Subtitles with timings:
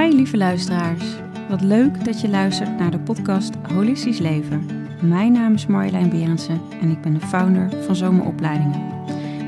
[0.00, 1.04] Hi lieve luisteraars.
[1.48, 4.66] Wat leuk dat je luistert naar de podcast Holistisch Leven.
[5.00, 8.80] Mijn naam is Marjolein Berendsen en ik ben de founder van Zomeropleidingen.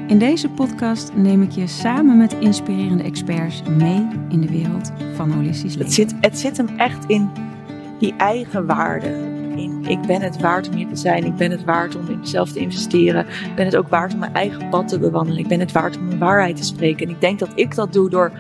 [0.07, 5.31] In deze podcast neem ik je samen met inspirerende experts mee in de wereld van
[5.31, 5.85] holistisch leven.
[5.85, 7.31] Het zit, het zit hem echt in
[7.99, 9.09] die eigen waarde.
[9.57, 11.25] In, ik ben het waard om hier te zijn.
[11.25, 13.27] Ik ben het waard om in mezelf te investeren.
[13.27, 15.41] Ik ben het ook waard om mijn eigen pad te bewandelen.
[15.41, 17.07] Ik ben het waard om mijn waarheid te spreken.
[17.07, 18.33] En ik denk dat ik dat doe door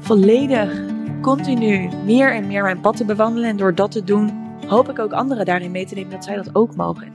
[0.00, 0.89] volledig,
[1.20, 3.48] continu, meer en meer mijn pad te bewandelen.
[3.48, 4.30] En door dat te doen,
[4.66, 7.12] hoop ik ook anderen daarin mee te nemen dat zij dat ook mogen.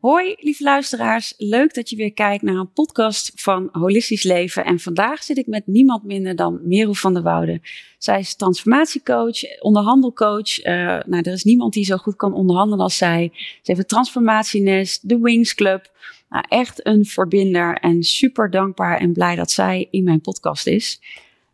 [0.00, 4.64] Hoi lieve luisteraars, leuk dat je weer kijkt naar een podcast van Holistisch Leven.
[4.64, 7.60] En vandaag zit ik met niemand minder dan Merel van der Woude.
[7.98, 10.64] Zij is transformatiecoach, onderhandelcoach.
[10.64, 10.74] Uh,
[11.06, 13.30] nou, er is niemand die zo goed kan onderhandelen als zij.
[13.32, 15.90] Ze heeft het Transformatienest, de Wings Club.
[16.28, 21.00] Nou, echt een verbinder en super dankbaar en blij dat zij in mijn podcast is.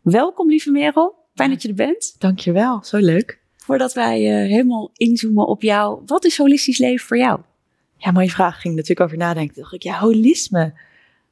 [0.05, 2.15] Welkom lieve Merel, fijn dat je er bent.
[2.19, 3.39] Dankjewel, zo leuk.
[3.57, 7.39] Voordat wij uh, helemaal inzoomen op jou, wat is holistisch leven voor jou?
[7.97, 8.61] Ja, mooie vraag.
[8.61, 9.55] ging natuurlijk over nadenken.
[9.55, 10.73] Dacht ik, ja, holisme.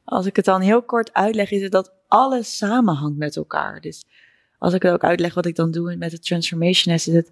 [0.04, 3.82] Als ik het dan heel kort uitleg, is het dat alles samenhangt met elkaar.
[3.82, 4.06] Dus
[4.58, 7.32] als ik het ook uitleg wat ik dan doe met het transformation is het,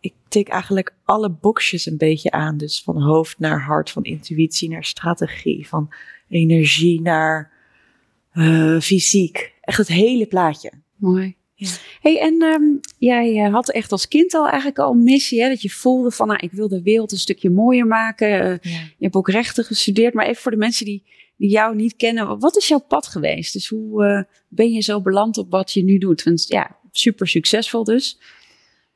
[0.00, 2.56] ik tik eigenlijk alle boxjes een beetje aan.
[2.56, 5.88] Dus van hoofd naar hart, van intuïtie naar strategie, van
[6.28, 7.56] energie naar
[8.38, 9.52] uh, fysiek.
[9.60, 10.72] Echt het hele plaatje.
[10.96, 11.36] Mooi.
[11.54, 11.68] Ja.
[12.00, 15.48] Hey, en um, jij uh, had echt als kind al eigenlijk al een missie, hè,
[15.48, 18.28] dat je voelde van, nou, ik wil de wereld een stukje mooier maken.
[18.28, 18.78] Uh, ja.
[18.78, 21.04] Je hebt ook rechten gestudeerd, maar even voor de mensen die,
[21.36, 23.52] die jou niet kennen, wat is jouw pad geweest?
[23.52, 26.22] Dus hoe uh, ben je zo beland op wat je nu doet?
[26.22, 28.20] Want ja, super succesvol dus.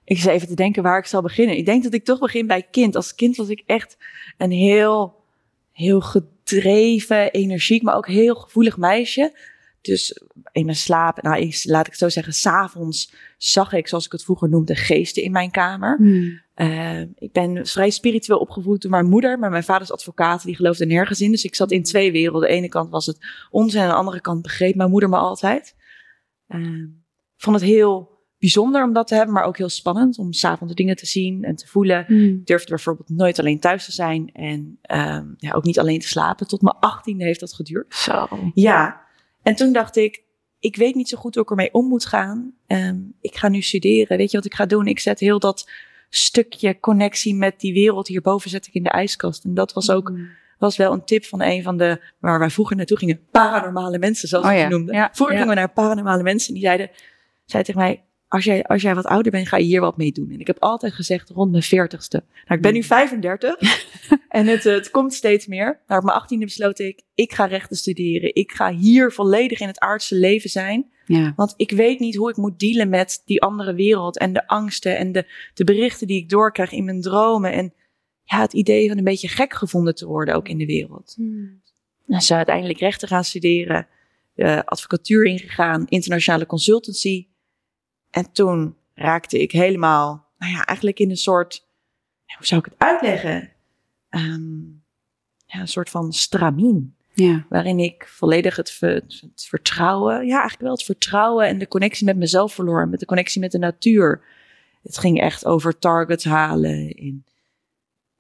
[0.05, 1.57] Ik zit even te denken waar ik zal beginnen.
[1.57, 2.97] Ik denk dat ik toch begin bij kind.
[2.97, 3.97] Als kind was ik echt
[4.39, 5.15] een heel,
[5.73, 6.01] heel
[6.53, 9.37] gedreven, energiek, maar ook heel gevoelig meisje.
[9.81, 10.23] Dus
[10.53, 14.25] in mijn slaap, nou, laat ik het zo zeggen, s'avonds zag ik, zoals ik het
[14.25, 15.97] vroeger noemde, geesten in mijn kamer.
[15.97, 16.41] Hmm.
[16.57, 20.57] Uh, ik ben vrij spiritueel opgevoed door mijn moeder, maar mijn vader is advocaat, die
[20.57, 21.31] geloofde nergens in.
[21.31, 22.49] Dus ik zat in twee werelden.
[22.49, 23.19] De ene kant was het
[23.51, 25.77] ons en aan de andere kant begreep mijn moeder me altijd.
[26.49, 26.85] Uh,
[27.37, 28.12] vond het heel
[28.43, 31.57] bijzonder om dat te hebben, maar ook heel spannend om s'avonds dingen te zien en
[31.57, 32.05] te voelen.
[32.07, 32.25] Hmm.
[32.25, 36.09] Ik durfde bijvoorbeeld nooit alleen thuis te zijn en um, ja, ook niet alleen te
[36.09, 36.49] slapen.
[36.49, 37.95] Tot mijn achttiende heeft dat geduurd.
[37.95, 38.29] Zo.
[38.55, 39.01] Ja,
[39.43, 40.23] en toen dacht ik,
[40.59, 42.53] ik weet niet zo goed hoe ik ermee om moet gaan.
[42.67, 44.17] Um, ik ga nu studeren.
[44.17, 44.87] Weet je wat ik ga doen?
[44.87, 45.71] Ik zet heel dat
[46.09, 49.45] stukje connectie met die wereld hierboven zet ik in de ijskast.
[49.45, 50.29] En dat was ook mm.
[50.59, 54.29] was wel een tip van een van de, waar wij vroeger naartoe gingen, paranormale mensen,
[54.29, 54.69] zoals oh, ja.
[54.69, 54.95] noemden.
[54.95, 55.41] Ja, vroeger ja.
[55.41, 56.55] gingen we naar paranormale mensen.
[56.55, 56.91] Die zeiden,
[57.45, 60.13] zei tegen mij, als jij, als jij wat ouder bent, ga je hier wat mee
[60.13, 60.31] doen.
[60.31, 62.25] En ik heb altijd gezegd rond mijn veertigste.
[62.29, 63.61] Nou, ik ben nu 35
[64.29, 65.81] en het, het komt steeds meer.
[65.87, 68.35] Maar op mijn achttiende besloot ik, ik ga rechten studeren.
[68.35, 70.91] Ik ga hier volledig in het aardse leven zijn.
[71.07, 71.33] Ja.
[71.37, 74.99] Want ik weet niet hoe ik moet dealen met die andere wereld en de angsten
[74.99, 77.53] en de, de berichten die ik doorkrijg in mijn dromen.
[77.53, 77.75] En
[78.23, 81.13] ja, het idee van een beetje gek gevonden te worden ook in de wereld.
[81.17, 81.61] Hmm.
[82.07, 83.87] Dus uiteindelijk rechten gaan studeren,
[84.37, 87.31] uh, advocatuur ingegaan, internationale consultancy.
[88.13, 91.67] En toen raakte ik helemaal, nou ja, eigenlijk in een soort,
[92.37, 93.51] hoe zou ik het uitleggen?
[94.11, 94.83] Um,
[95.47, 96.97] ja, een soort van stramien.
[97.15, 97.47] Ja.
[97.49, 102.17] Waarin ik volledig het, het, vertrouwen, ja, eigenlijk wel het vertrouwen en de connectie met
[102.17, 102.89] mezelf verloor.
[102.89, 104.23] Met de connectie met de natuur.
[104.83, 106.97] Het ging echt over targets halen.
[106.97, 107.25] In,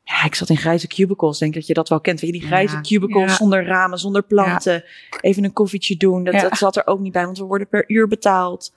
[0.03, 1.39] ja, ik zat in grijze cubicles.
[1.39, 2.21] Denk dat je dat wel kent.
[2.21, 3.37] Weet je, die grijze ja, cubicles ja.
[3.37, 4.85] zonder ramen, zonder planten.
[5.21, 6.25] Even een koffietje doen.
[6.25, 8.75] Dat, dat zat er ook niet bij, want we worden per uur betaald.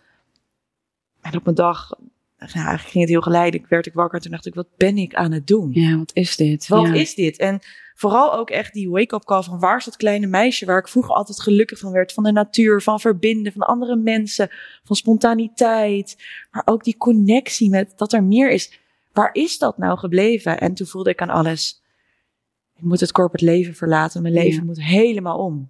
[1.26, 1.90] En op een dag,
[2.38, 4.98] nou, eigenlijk ging het heel geleidelijk, werd ik wakker en toen dacht ik, wat ben
[4.98, 5.70] ik aan het doen?
[5.74, 6.68] Ja, wat is dit?
[6.68, 6.94] Wat ja.
[6.94, 7.38] is dit?
[7.38, 7.60] En
[7.96, 11.14] vooral ook echt die wake-up call van waar is dat kleine meisje waar ik vroeger
[11.14, 14.50] altijd gelukkig van werd, van de natuur, van verbinden, van andere mensen,
[14.84, 18.80] van spontaniteit, maar ook die connectie met dat er meer is.
[19.14, 20.60] Waar is dat nou gebleven?
[20.60, 21.82] En toen voelde ik aan alles,
[22.76, 24.66] ik moet het corporate leven verlaten, mijn leven ja.
[24.66, 25.70] moet helemaal om.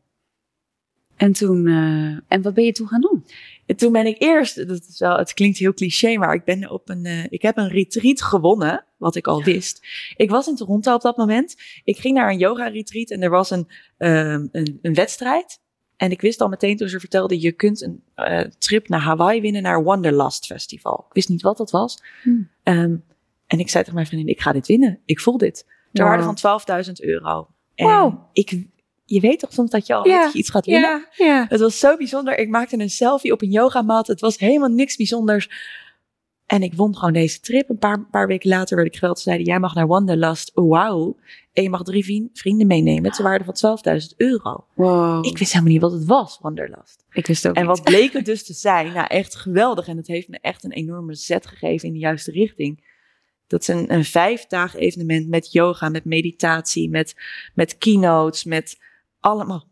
[1.15, 3.25] En toen, uh, en wat ben je toen gaan doen?
[3.65, 6.69] En toen ben ik eerst, dat is wel, het klinkt heel cliché, maar ik ben
[6.69, 9.45] op een, uh, ik heb een retreat gewonnen, wat ik al ja.
[9.45, 9.87] wist.
[10.15, 11.55] Ik was in Toronto op dat moment.
[11.83, 13.67] Ik ging naar een yoga retreat en er was een,
[13.97, 15.59] um, een, een wedstrijd.
[15.97, 19.41] En ik wist al meteen toen ze vertelde, je kunt een uh, trip naar Hawaii
[19.41, 21.05] winnen naar Wanderlust Festival.
[21.07, 22.03] Ik wist niet wat dat was.
[22.23, 22.49] Hmm.
[22.63, 23.03] Um,
[23.47, 24.99] en ik zei tegen mijn vriendin, ik ga dit winnen.
[25.05, 25.65] Ik voel dit.
[25.91, 27.47] Ter waarde van 12.000 euro.
[27.75, 28.19] En wow.
[28.33, 28.65] ik
[29.05, 30.33] je weet toch soms dat je al ja.
[30.33, 31.07] iets gaat winnen?
[31.11, 31.45] Ja, ja.
[31.49, 32.37] Het was zo bijzonder.
[32.37, 34.07] Ik maakte een selfie op een yogamat.
[34.07, 35.49] Het was helemaal niks bijzonders.
[36.45, 37.69] En ik won gewoon deze trip.
[37.69, 39.17] Een paar, paar weken later werd ik geweld.
[39.17, 40.51] Ze zeiden, jij mag naar Wanderlust.
[40.53, 41.17] Wauw.
[41.53, 43.11] En je mag drie vrienden meenemen.
[43.11, 44.65] Ter waarde van 12.000 euro.
[44.73, 45.25] Wow.
[45.25, 47.05] Ik wist helemaal niet wat het was, Wanderlust.
[47.11, 47.77] Ik wist ook En niet.
[47.77, 48.93] wat bleek het dus te zijn?
[48.93, 49.87] Nou, echt geweldig.
[49.87, 52.93] En het heeft me echt een enorme zet gegeven in de juiste richting.
[53.47, 57.15] Dat is een, een vijf dagen evenement met yoga, met meditatie, met,
[57.53, 58.77] met keynotes, met
[59.25, 59.63] allemaal,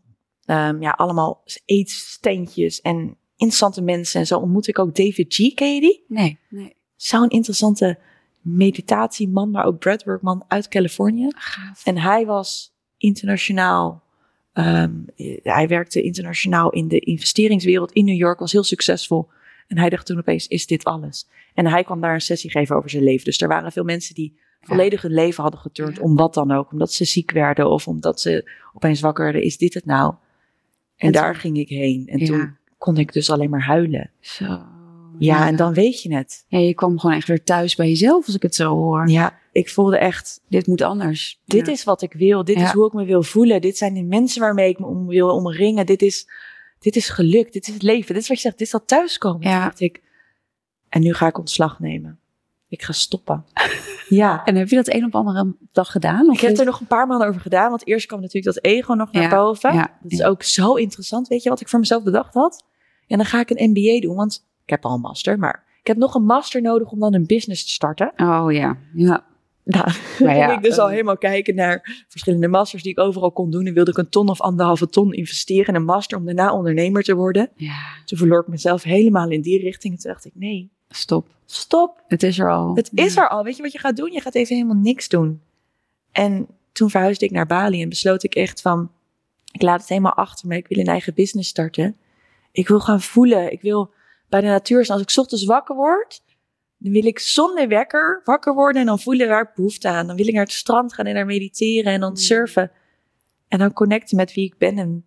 [0.44, 4.20] ehm, ja, allemaal eetsteentjes en interessante mensen.
[4.20, 5.54] En zo ontmoet ik ook David G.
[5.54, 6.04] Ken je die?
[6.08, 6.74] Nee, nee.
[6.96, 7.98] Zo'n interessante
[8.40, 11.28] meditatieman, maar ook breathworkman uit Californië.
[11.36, 11.84] Gaaf.
[11.84, 14.02] En hij was internationaal.
[14.52, 14.92] ehm,
[15.42, 19.28] hij werkte internationaal in de investeringswereld in New York, was heel succesvol.
[19.66, 21.28] En hij dacht toen opeens, is dit alles?
[21.54, 23.24] En hij kwam daar een sessie geven over zijn leven.
[23.24, 26.72] Dus er waren veel mensen die volledig hun leven hadden geturnd, om wat dan ook.
[26.72, 29.42] Omdat ze ziek werden of omdat ze opeens wakker werden.
[29.42, 30.14] Is dit het nou?
[30.96, 32.06] En, En daar toen- ging ik heen.
[32.06, 34.10] En toen kon ik dus alleen maar huilen.
[34.20, 34.62] Zo.
[35.18, 36.44] Ja, en dan weet je het.
[36.48, 39.08] Ja, je kwam gewoon echt weer thuis bij jezelf als ik het zo hoor.
[39.08, 41.40] Ja, ik voelde echt, Dit moet anders.
[41.44, 41.72] Dit Ja.
[41.72, 42.44] is wat ik wil.
[42.44, 42.64] Dit Ja.
[42.64, 43.60] is hoe ik me wil voelen.
[43.60, 45.86] Dit zijn de mensen waarmee ik me om wil omringen.
[45.86, 46.28] Dit is,
[46.78, 47.52] dit is geluk.
[47.52, 48.14] Dit is het leven.
[48.14, 48.58] Dit is wat je zegt.
[48.58, 49.48] Dit is dat thuiskomen.
[49.48, 49.64] Ja.
[49.64, 50.02] Dacht ik.
[50.88, 52.18] En nu ga ik ontslag nemen.
[52.74, 53.44] Ik ga stoppen.
[54.08, 54.44] ja.
[54.44, 56.28] En heb je dat een op andere dag gedaan?
[56.28, 57.70] Of Ik heb er nog een paar maanden over gedaan.
[57.70, 59.74] Want eerst kwam natuurlijk dat ego nog naar Ja, boven.
[59.74, 61.28] ja, dat is ook zo interessant.
[61.28, 62.64] Weet je wat ik voor mezelf bedacht had?
[63.06, 64.16] En dan ga ik een MBA doen.
[64.16, 65.38] Want ik heb al een master.
[65.38, 68.12] Maar ik heb nog een master nodig om dan een business te starten.
[68.16, 69.24] Oh ja, ja.
[69.64, 69.84] Nou,
[70.18, 73.50] ja, ging ik dus al eh, helemaal kijken naar verschillende masters die ik overal kon
[73.50, 73.66] doen.
[73.66, 77.02] En wilde ik een ton of anderhalve ton investeren in een master om daarna ondernemer
[77.02, 77.50] te worden.
[77.56, 79.94] Ja, Toen verloor ik mezelf helemaal in die richting.
[79.94, 81.28] En toen dacht ik, nee, stop.
[81.46, 82.02] stop.
[82.08, 82.74] Het is er al.
[82.74, 83.44] Het is er al.
[83.44, 84.12] Weet je wat je gaat doen?
[84.12, 85.42] Je gaat even helemaal niks doen.
[86.12, 88.90] En toen verhuisde ik naar Bali en besloot ik echt van,
[89.52, 90.56] ik laat het helemaal achter me.
[90.56, 91.96] Ik wil een eigen business starten.
[92.52, 93.52] Ik wil gaan voelen.
[93.52, 93.90] Ik wil
[94.28, 94.98] bij de natuur zijn.
[94.98, 96.22] Als ik 's ochtends wakker word,
[96.78, 100.06] dan wil ik zonder wekker wakker worden en dan voelen waar ik behoefte aan.
[100.06, 102.16] Dan wil ik naar het strand gaan en daar mediteren en dan Mm.
[102.16, 102.70] surfen.
[103.48, 105.04] En dan connecten met wie ik ben en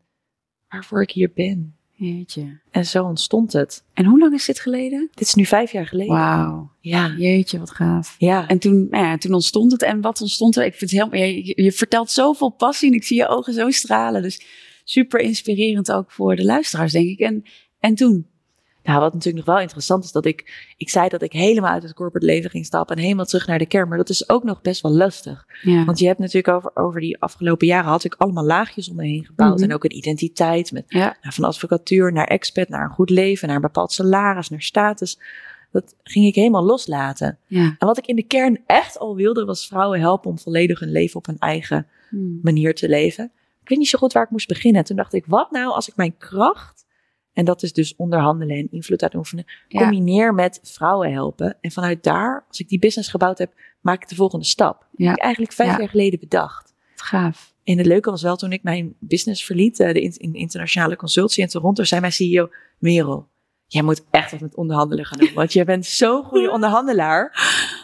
[0.69, 1.76] waarvoor ik hier ben.
[1.99, 2.59] Jeetje.
[2.71, 3.83] En zo ontstond het.
[3.94, 5.09] En hoe lang is dit geleden?
[5.13, 6.13] Dit is nu vijf jaar geleden.
[6.15, 6.71] Wauw.
[6.79, 7.13] Ja.
[7.17, 8.15] Jeetje, wat gaaf.
[8.17, 8.47] Ja.
[8.47, 9.81] En toen, nou ja, toen ontstond het.
[9.83, 10.65] En wat ontstond er?
[10.65, 13.53] Ik vind het helemaal, je, je- je vertelt zoveel passie en ik zie je ogen
[13.53, 14.21] zo stralen.
[14.21, 14.41] Dus
[14.83, 17.19] super inspirerend ook voor de luisteraars, denk ik.
[17.19, 17.44] En,
[17.79, 18.27] en toen?
[18.88, 21.84] Nou, wat natuurlijk nog wel interessant is, dat ik, ik zei dat ik helemaal uit
[21.84, 23.88] het corporate leven ging stappen en helemaal terug naar de kern.
[23.88, 25.45] Maar dat is ook nog best wel lastig.
[25.62, 25.86] Ja.
[25.86, 29.04] Want je hebt natuurlijk over, over die afgelopen jaren had ik allemaal laagjes om me
[29.06, 29.56] heen gebouwd.
[29.56, 29.63] Mhm.
[29.63, 31.18] En ook een identiteit met ja.
[31.22, 35.19] nou, van advocatuur naar expat, naar een goed leven, naar een bepaald salaris, naar status.
[35.72, 37.38] Dat ging ik helemaal loslaten.
[37.48, 37.75] ja.
[37.80, 40.92] En wat ik in de kern echt al wilde, was vrouwen helpen om volledig hun
[40.92, 42.39] leven op hun eigen Hmm.
[42.44, 43.31] manier te leven.
[43.62, 44.84] Ik weet niet zo goed waar ik moest beginnen.
[44.84, 46.86] Toen dacht ik, wat nou als ik mijn kracht,
[47.38, 49.80] en dat is dus onderhandelen en invloed uitoefenen, Ja.
[49.80, 51.57] combineer met vrouwen helpen.
[51.62, 54.86] En vanuit daar, als ik die business gebouwd heb, maak ik de volgende stap.
[54.95, 55.78] Heb ik eigenlijk vijf Ja.
[55.78, 56.74] jaar geleden bedacht.
[56.95, 57.54] Gaaf.
[57.63, 60.95] En het leuke was wel, toen ik mijn business verliet, eh, de in, in internationale
[60.95, 63.28] consultie in Toronto, zei mijn CEO, Merel,
[63.68, 67.31] jij moet echt wat met onderhandelen gaan doen, want jij bent zo'n goede onderhandelaar.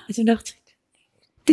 [0.08, 0.76] En toen dacht ik,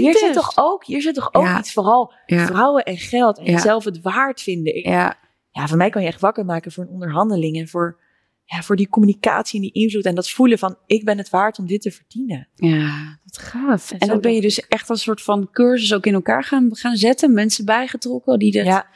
[0.02, 1.58] hier zit toch ook, hier zit toch ook Ja.
[1.58, 2.46] iets, vooral Ja.
[2.46, 3.50] vrouwen en geld en Ja.
[3.52, 4.74] jezelf het waard vinden.
[4.76, 5.18] Ik, Ja.
[5.50, 8.00] Ja, voor mij kan je echt wakker maken voor een onderhandeling en voor,
[8.44, 11.58] ja, voor die communicatie en die invloed en dat voelen van ik ben het waard
[11.58, 12.48] om dit te verdienen.
[12.54, 13.90] Ja, wat gaaf.
[13.90, 16.96] En dan ben je dus echt een soort van cursus ook in elkaar gaan, gaan
[16.96, 17.32] zetten.
[17.32, 18.64] Mensen bijgetrokken die dat...
[18.64, 18.86] Ja.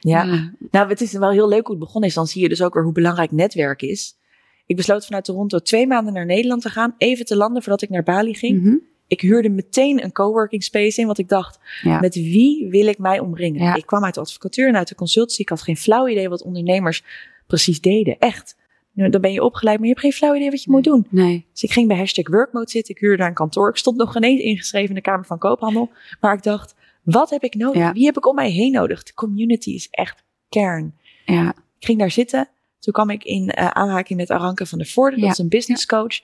[0.00, 0.24] Ja.
[0.24, 0.52] Ja.
[0.70, 2.14] nou het is wel heel leuk hoe het begonnen is.
[2.14, 4.18] Dan zie je dus ook weer hoe belangrijk netwerk is.
[4.66, 7.88] Ik besloot vanuit Toronto twee maanden naar Nederland te gaan, even te landen voordat ik
[7.88, 8.62] naar Bali ging.
[8.62, 8.76] Mhm.
[9.10, 12.00] Ik huurde meteen een coworking space in, want ik dacht, Ja.
[12.00, 13.62] met wie wil ik mij omringen?
[13.62, 13.74] Ja.
[13.74, 15.40] Ik kwam uit de advocatuur en uit de consultie.
[15.40, 17.04] Ik had geen flauw idee wat ondernemers
[17.46, 18.18] precies deden.
[18.18, 18.56] Echt.
[18.94, 21.06] Dan ben je opgeleid, maar je hebt geen flauw idee wat je moet doen.
[21.08, 21.46] Nee.
[21.52, 22.94] Dus ik ging bij hashtag workmode zitten.
[22.94, 23.68] Ik huurde daar een kantoor.
[23.68, 25.90] Ik stond nog ineens ingeschreven in de Kamer van Koophandel.
[26.20, 27.80] Maar ik dacht, wat heb ik nodig?
[27.82, 27.92] Ja.
[27.92, 29.02] Wie heb ik om mij heen nodig?
[29.02, 30.94] De community is echt kern.
[31.24, 31.48] Ja.
[31.78, 32.48] Ik ging daar zitten.
[32.78, 35.20] Toen kwam ik in eh, aanraking met Aranke van der Voorde.
[35.20, 36.20] Dat is een business coach.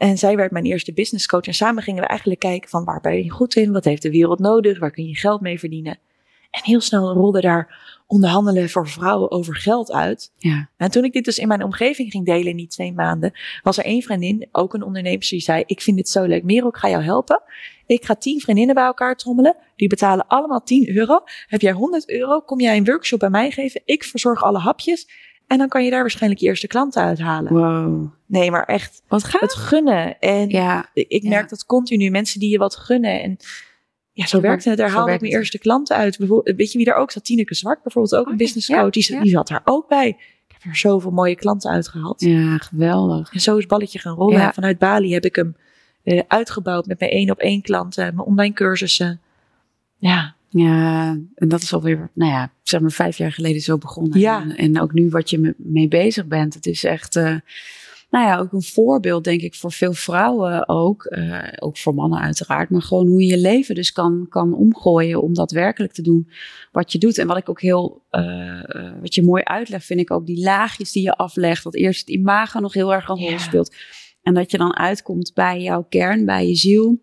[0.00, 1.46] En zij werd mijn eerste business coach.
[1.46, 3.72] En samen gingen we eigenlijk kijken van waar ben je goed in?
[3.72, 4.78] Wat heeft de wereld nodig?
[4.78, 5.98] Waar kun je geld mee verdienen?
[6.50, 10.32] En heel snel rolde daar onderhandelen voor vrouwen over geld uit.
[10.36, 10.68] Ja.
[10.76, 13.78] En toen ik dit dus in mijn omgeving ging delen in die twee maanden, was
[13.78, 16.44] er één vriendin, ook een ondernemer, die zei: Ik vind dit zo leuk.
[16.44, 17.42] Merel, ik ga jou helpen.
[17.86, 19.56] Ik ga tien vriendinnen bij elkaar trommelen.
[19.76, 21.20] Die betalen allemaal 10 euro.
[21.46, 22.40] Heb jij 100 euro?
[22.40, 23.82] Kom jij een workshop bij mij geven?
[23.84, 25.08] Ik verzorg alle hapjes.
[25.50, 27.52] En dan kan je daar waarschijnlijk je eerste klanten uithalen.
[27.52, 28.12] Wow.
[28.26, 29.40] Nee, maar echt Wat gaaf.
[29.40, 30.18] het gunnen.
[30.18, 30.90] En Ja.
[30.92, 31.28] ik ja.
[31.28, 33.22] merk dat continu mensen die je wat gunnen.
[33.22, 33.36] En
[34.12, 34.78] ja, zo Zo werkte het.
[34.78, 36.18] Daar zo haalde ik mijn eerste klanten uit.
[36.18, 37.24] Bijvoorbeeld, weet je wie er ook zat?
[37.24, 38.90] Tineke Zwart bijvoorbeeld, ook Oh een ja, business coach.
[38.90, 39.22] Die, ja.
[39.22, 40.08] die zat daar ook bij.
[40.48, 42.20] Ik heb er zoveel mooie klanten uitgehaald.
[42.20, 43.32] Ja, geweldig.
[43.32, 44.40] En zo is het balletje gaan rollen.
[44.40, 45.56] En vanuit Bali heb ik hem
[46.02, 49.20] eh, uitgebouwd met mijn één op één klanten, mijn online cursussen.
[49.96, 50.34] Ja.
[50.52, 54.18] Ja, en dat is alweer, nou ja, zeg maar vijf jaar geleden zo begonnen.
[54.20, 54.42] Ja.
[54.42, 56.54] En, en ook nu wat je me- mee bezig bent.
[56.54, 57.36] Het is echt, eh,
[58.10, 61.04] nou ja, ook een voorbeeld denk ik voor veel vrouwen ook.
[61.04, 62.70] eh, ook voor mannen uiteraard.
[62.70, 66.28] Maar gewoon hoe je je leven dus kan, kan omgooien om daadwerkelijk te doen
[66.72, 67.18] wat je doet.
[67.18, 68.60] En wat ik ook heel, eh,
[69.00, 71.64] wat je mooi uitlegt, vind ik ook die laagjes die je aflegt.
[71.64, 73.38] Dat eerst het imago nog heel erg een rol Ja.
[73.38, 73.74] speelt.
[74.22, 77.00] En dat je dan uitkomt bij jouw kern, bij je ziel.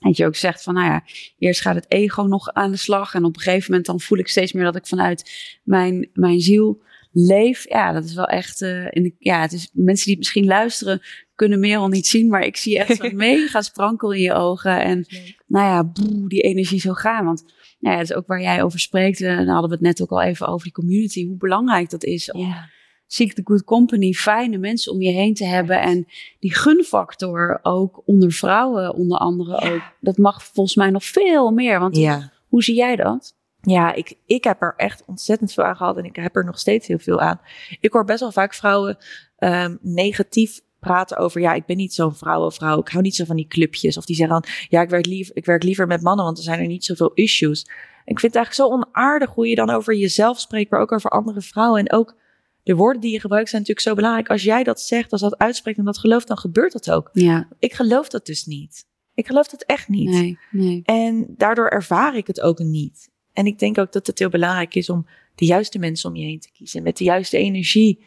[0.00, 1.04] En dat je ook zegt van, nou ja,
[1.38, 3.14] eerst gaat het ego nog aan de slag.
[3.14, 5.30] En op een gegeven moment dan voel ik steeds meer dat ik vanuit
[5.62, 7.68] mijn, mijn ziel leef.
[7.68, 11.00] Ja, dat is wel echt, eh, in de, ja, het is mensen die misschien luisteren
[11.34, 12.28] kunnen Merel niet zien.
[12.28, 14.82] Maar ik zie echt zo'n mega sprankel in je ogen.
[14.82, 15.06] En
[15.46, 17.24] nou ja, boe, die energie zo gaan.
[17.24, 17.44] Want
[17.78, 19.20] nou ja, dat is ook waar jij over spreekt.
[19.20, 21.26] Eh, dan hadden we het net ook al even over die community.
[21.26, 22.68] Hoe belangrijk dat is om Ja.
[23.12, 25.80] Seek the good company, fijne mensen om je heen te hebben.
[25.80, 26.06] En
[26.38, 29.72] die gunfactor ook onder vrouwen, onder andere Ja.
[29.72, 29.82] ook.
[30.00, 31.80] Dat mag volgens mij nog veel meer.
[31.80, 32.32] Want Ja.
[32.48, 33.34] hoe zie jij dat?
[33.62, 36.58] Ja, ik, ik heb er echt ontzettend veel aan gehad en ik heb er nog
[36.58, 37.40] steeds heel veel aan.
[37.80, 38.96] Ik hoor best wel vaak vrouwen
[39.38, 43.36] ehm, negatief praten over, ja, ik ben niet zo'n vrouwenvrouw, ik hou niet zo van
[43.36, 43.96] die clubjes.
[43.96, 46.44] Of die zeggen dan, ja, ik werk, lief, ik werk liever met mannen, want er
[46.44, 47.60] zijn er niet zoveel issues.
[48.04, 51.10] Ik vind het eigenlijk zo onaardig hoe je dan over jezelf spreekt, maar ook over
[51.10, 51.80] andere vrouwen.
[51.80, 52.14] En ook
[52.62, 54.28] de woorden die je gebruikt zijn natuurlijk zo belangrijk.
[54.28, 57.10] Als jij dat zegt, als dat uitspreekt en dat gelooft, dan gebeurt dat ook.
[57.12, 58.86] Ja, Ik geloof dat dus niet.
[59.14, 60.08] Ik geloof dat echt niet.
[60.10, 60.82] nee, nee.
[60.84, 63.10] En daardoor ervaar ik het ook niet.
[63.32, 66.24] En ik denk ook dat het heel belangrijk is om de juiste mensen om je
[66.24, 66.82] heen te kiezen.
[66.82, 68.04] Met de juiste energie.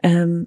[0.00, 0.42] Ehm,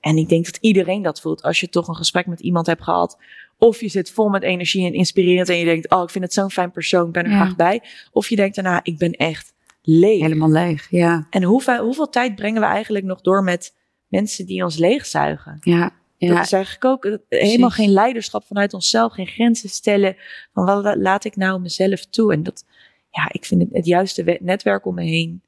[0.00, 1.42] en ik denk dat iedereen dat voelt.
[1.42, 3.18] Als je toch een gesprek met iemand hebt gehad.
[3.58, 5.48] Of je zit vol met energie en inspirerend.
[5.48, 7.06] En je denkt, oh, ik vind het zo'n fijn persoon.
[7.06, 7.36] Ik ben er Ja.
[7.36, 7.82] graag bij.
[8.12, 9.53] Of je denkt daarna, ik ben echt
[9.86, 10.20] leeg.
[10.22, 10.86] Helemaal leeg.
[10.90, 13.74] Ja, En hoeveel, hoeveel tijd brengen we eigenlijk nog door met
[14.08, 15.56] mensen die ons leegzuigen?
[15.60, 20.16] ja, Dat is eigenlijk ook eh, helemaal geen leiderschap vanuit onszelf, geen grenzen stellen.
[20.52, 22.32] Van wat la- laat ik nou mezelf toe?
[22.32, 22.64] En dat,
[23.10, 25.42] ja, ik vind het, het juiste we- netwerk om me heen.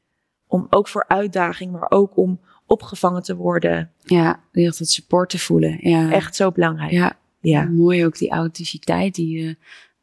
[0.46, 3.90] Om ook voor uitdaging, maar ook om opgevangen te worden.
[4.04, 4.40] ja.
[4.52, 5.78] Echt het support te voelen.
[5.80, 6.12] Ja.
[6.12, 6.90] Echt zo belangrijk.
[6.92, 7.64] Ja, Ja.
[7.64, 9.56] mooi ook die authenticiteit die je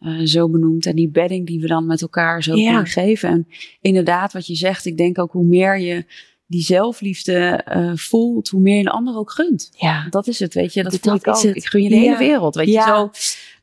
[0.03, 0.85] eh, zo benoemt.
[0.85, 2.69] En die bedding die we dan met elkaar zo Ja.
[2.69, 3.29] kunnen geven.
[3.29, 3.47] En
[3.81, 6.05] inderdaad, wat je zegt, ik denk ook hoe meer je
[6.47, 9.69] die zelfliefde eh, voelt, hoe meer je een ander ook gunt.
[9.77, 10.07] Ja.
[10.09, 10.83] Dat is het, weet je.
[10.83, 11.41] Dat, Dat voel ik is ook.
[11.41, 11.55] het.
[11.55, 12.01] Ik gun je de Ja.
[12.01, 12.85] hele wereld, weet Ja.
[12.85, 12.91] je.
[12.93, 13.09] Zo,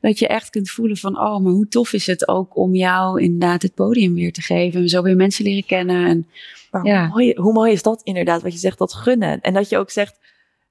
[0.01, 3.21] dat je echt kunt voelen van, oh, maar hoe tof is het ook om jou
[3.21, 4.81] inderdaad het podium weer te geven.
[4.81, 6.05] En zo weer mensen leren kennen.
[6.07, 6.27] En
[6.71, 7.01] Maar Ja.
[7.01, 9.41] hoe, mooi, hoe mooi is dat inderdaad, wat je zegt, dat gunnen.
[9.41, 10.19] En dat je ook zegt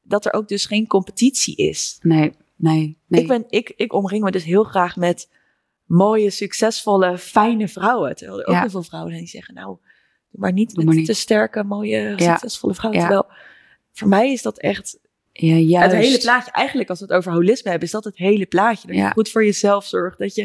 [0.03, 1.99] dat er ook dus geen competitie is.
[2.03, 3.21] nee, nee, nee.
[3.21, 5.29] Ik, ben, ik, ik omring me dus heel graag met
[5.91, 8.17] mooie, succesvolle, fijne vrouwen.
[8.17, 8.61] Terwijl er ook Ja.
[8.61, 9.67] heel veel vrouwen zijn die zeggen, nou,
[10.31, 11.07] doe maar niet Doe met maar niet.
[11.07, 13.01] te sterke, mooie, succesvolle vrouwen.
[13.01, 13.07] Ja.
[13.07, 13.31] Terwijl
[13.93, 14.99] voor mij is dat echt
[15.33, 15.93] ja, juist.
[15.93, 16.51] het hele plaatje.
[16.53, 18.87] Eigenlijk als we het over holisme hebben, is dat het hele plaatje.
[18.87, 19.07] Dat Ja.
[19.07, 20.19] je goed voor jezelf zorgt.
[20.19, 20.43] Dat je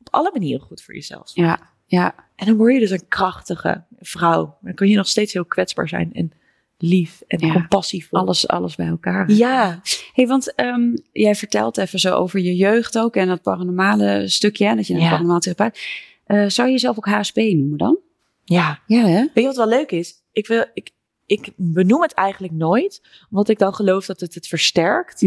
[0.00, 1.60] op alle manieren goed voor jezelf zorgt.
[1.60, 4.58] Ja, ja, En dan word je dus een krachtige vrouw.
[4.60, 6.32] Dan kun je nog steeds heel kwetsbaar zijn en
[6.78, 7.52] lief en Ja.
[7.52, 8.18] compassievol.
[8.20, 9.30] alles, alles bij elkaar.
[9.30, 9.80] Ja,
[10.12, 14.66] hey, want ehm, jij vertelt even zo over je jeugd ook en dat paranormale stukje,
[14.66, 15.08] hè, dat je een Ja.
[15.08, 15.78] paranormaal therapeut.
[16.24, 17.98] Eh zou je jezelf ook HSP noemen dan?
[18.44, 18.80] ja.
[18.86, 19.20] Ja, hè?
[19.20, 20.14] Weet je wat wel leuk is?
[20.32, 20.90] Ik, wil, ik,
[21.26, 25.22] ik benoem het eigenlijk nooit, omdat ik dan geloof dat het het versterkt.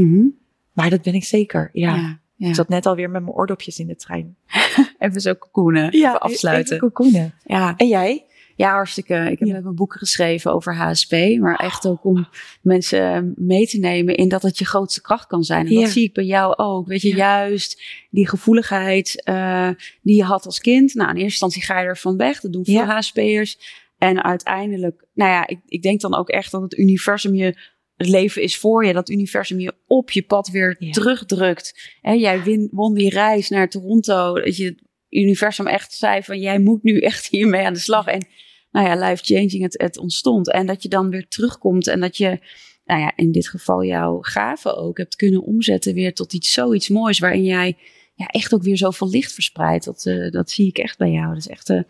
[0.74, 1.70] Maar dat ben ik zeker.
[1.74, 1.96] Ja.
[1.96, 2.20] ja.
[2.36, 2.48] ja.
[2.48, 4.36] Ik zat net alweer met mijn oordopjes in de trein.
[5.00, 6.76] Even zo cocoonen, even afsluiten.
[6.76, 7.34] Even kokoenen.
[7.44, 7.74] ja.
[7.78, 8.26] En jij?
[8.62, 9.14] Ja, hartstikke.
[9.32, 9.54] Ik heb Ja.
[9.54, 12.28] net een boek geschreven over HSP, maar echt ook om
[12.62, 15.66] mensen mee te nemen in dat het je grootste kracht kan zijn.
[15.68, 15.82] En Ja.
[15.82, 16.88] dat zie ik bij jou ook.
[16.88, 17.16] Weet je, Ja.
[17.16, 19.70] juist die gevoeligheid eh,
[20.02, 20.94] die je had als kind.
[20.94, 22.40] Nou, in eerste instantie ga je ervan weg.
[22.40, 22.84] Dat doen veel.
[22.86, 23.80] HSP'ers.
[23.98, 27.56] En uiteindelijk, nou ja, ik, ik denk dan ook echt dat het universum je,
[27.96, 30.92] het leven is voor je, dat universum je op je pad weer Ja.
[30.92, 31.98] terugdrukt.
[32.02, 36.40] En jij win, won die reis naar Toronto, dat je het universum echt zei van
[36.40, 38.06] jij moet nu echt hiermee aan de slag.
[38.06, 38.26] En
[38.72, 40.52] nou ja, life changing het, het ontstond.
[40.52, 42.40] En dat je dan weer terugkomt en dat je,
[42.86, 46.90] nou ja, in dit geval jouw gaven ook hebt kunnen omzetten weer tot iets zoiets
[46.90, 47.78] moois waarin jij
[48.22, 49.86] ja, echt ook weer zoveel licht verspreidt.
[49.86, 51.28] Dat, eh, dat zie ik echt bij jou.
[51.28, 51.82] Dat is echt, eh,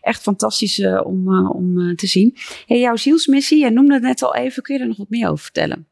[0.00, 2.36] echt fantastisch eh, om, om te zien.
[2.66, 4.62] Jouw zielsmissie, jij noemde het net al even.
[4.62, 5.88] Kun je er nog wat meer over vertellen?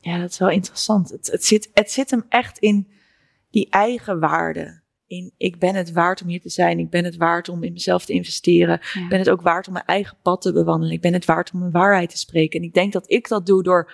[0.00, 1.10] Ja, dat is wel interessant.
[1.10, 2.88] Het, het, zit, het zit hem echt in
[3.50, 4.82] die eigen waarde.
[5.14, 6.78] In ik ben het waard om hier te zijn.
[6.78, 8.80] Ik ben het waard om in mezelf te investeren.
[8.94, 9.02] Ja.
[9.02, 10.94] Ik ben het ook waard om mijn eigen pad te bewandelen.
[10.94, 12.60] Ik ben het waard om mijn waarheid te spreken.
[12.60, 13.92] En ik denk dat ik dat doe door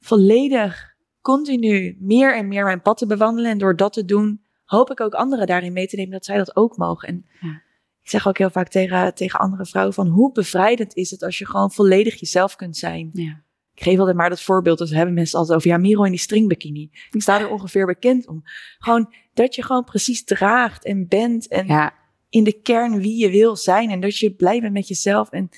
[0.00, 3.50] volledig, continu, meer en meer mijn pad te bewandelen.
[3.50, 6.36] En door dat te doen, hoop ik ook anderen daarin mee te nemen dat zij
[6.36, 7.08] dat ook mogen.
[7.08, 7.62] En Ja.
[8.02, 11.38] ik zeg ook heel vaak tegen, tegen andere vrouwen van hoe bevrijdend is het als
[11.38, 13.10] je gewoon volledig jezelf kunt zijn.
[13.12, 13.44] Ja.
[13.76, 16.20] Ik geef altijd maar dat voorbeeld, dus hebben mensen altijd over, ja, Miro in die
[16.20, 16.90] stringbikini.
[17.10, 18.42] Ik sta er ongeveer bekend om.
[18.78, 21.94] Gewoon dat je gewoon precies draagt en bent en Ja,
[22.30, 23.90] in de kern wie je wil zijn.
[23.90, 25.48] En dat je blij bent met jezelf en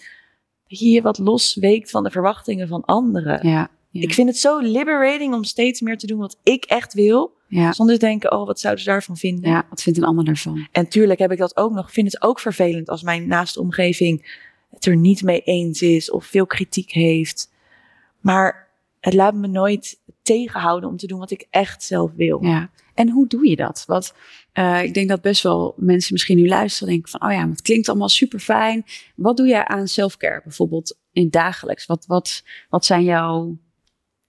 [0.69, 3.49] dat je je wat losweekt van de verwachtingen van anderen.
[3.49, 4.03] ja, ja.
[4.03, 7.33] Ik vind het zo liberating om steeds meer te doen wat ik echt wil.
[7.49, 9.51] ja, Zonder te denken, oh, wat zouden ze daarvan vinden?
[9.51, 10.69] ja, wat vindt een ander daarvan?
[10.73, 11.87] En tuurlijk heb ik dat ook nog.
[11.87, 16.11] Ik vind het ook vervelend als mijn naaste omgeving het er niet mee eens is
[16.11, 17.48] of veel kritiek heeft.
[18.21, 18.69] Maar
[19.01, 22.45] het laat me nooit tegenhouden om te doen wat ik echt zelf wil.
[22.45, 22.71] Ja.
[22.95, 23.85] En hoe doe je dat?
[23.87, 24.13] Want
[24.53, 27.49] eh, ik denk dat best wel mensen misschien nu luisteren en denken van, oh ja,
[27.49, 28.85] het klinkt allemaal super fijn.
[29.15, 31.87] Wat doe jij aan self-care bijvoorbeeld in het dagelijks?
[31.87, 33.59] Wat, wat, wat zijn jouw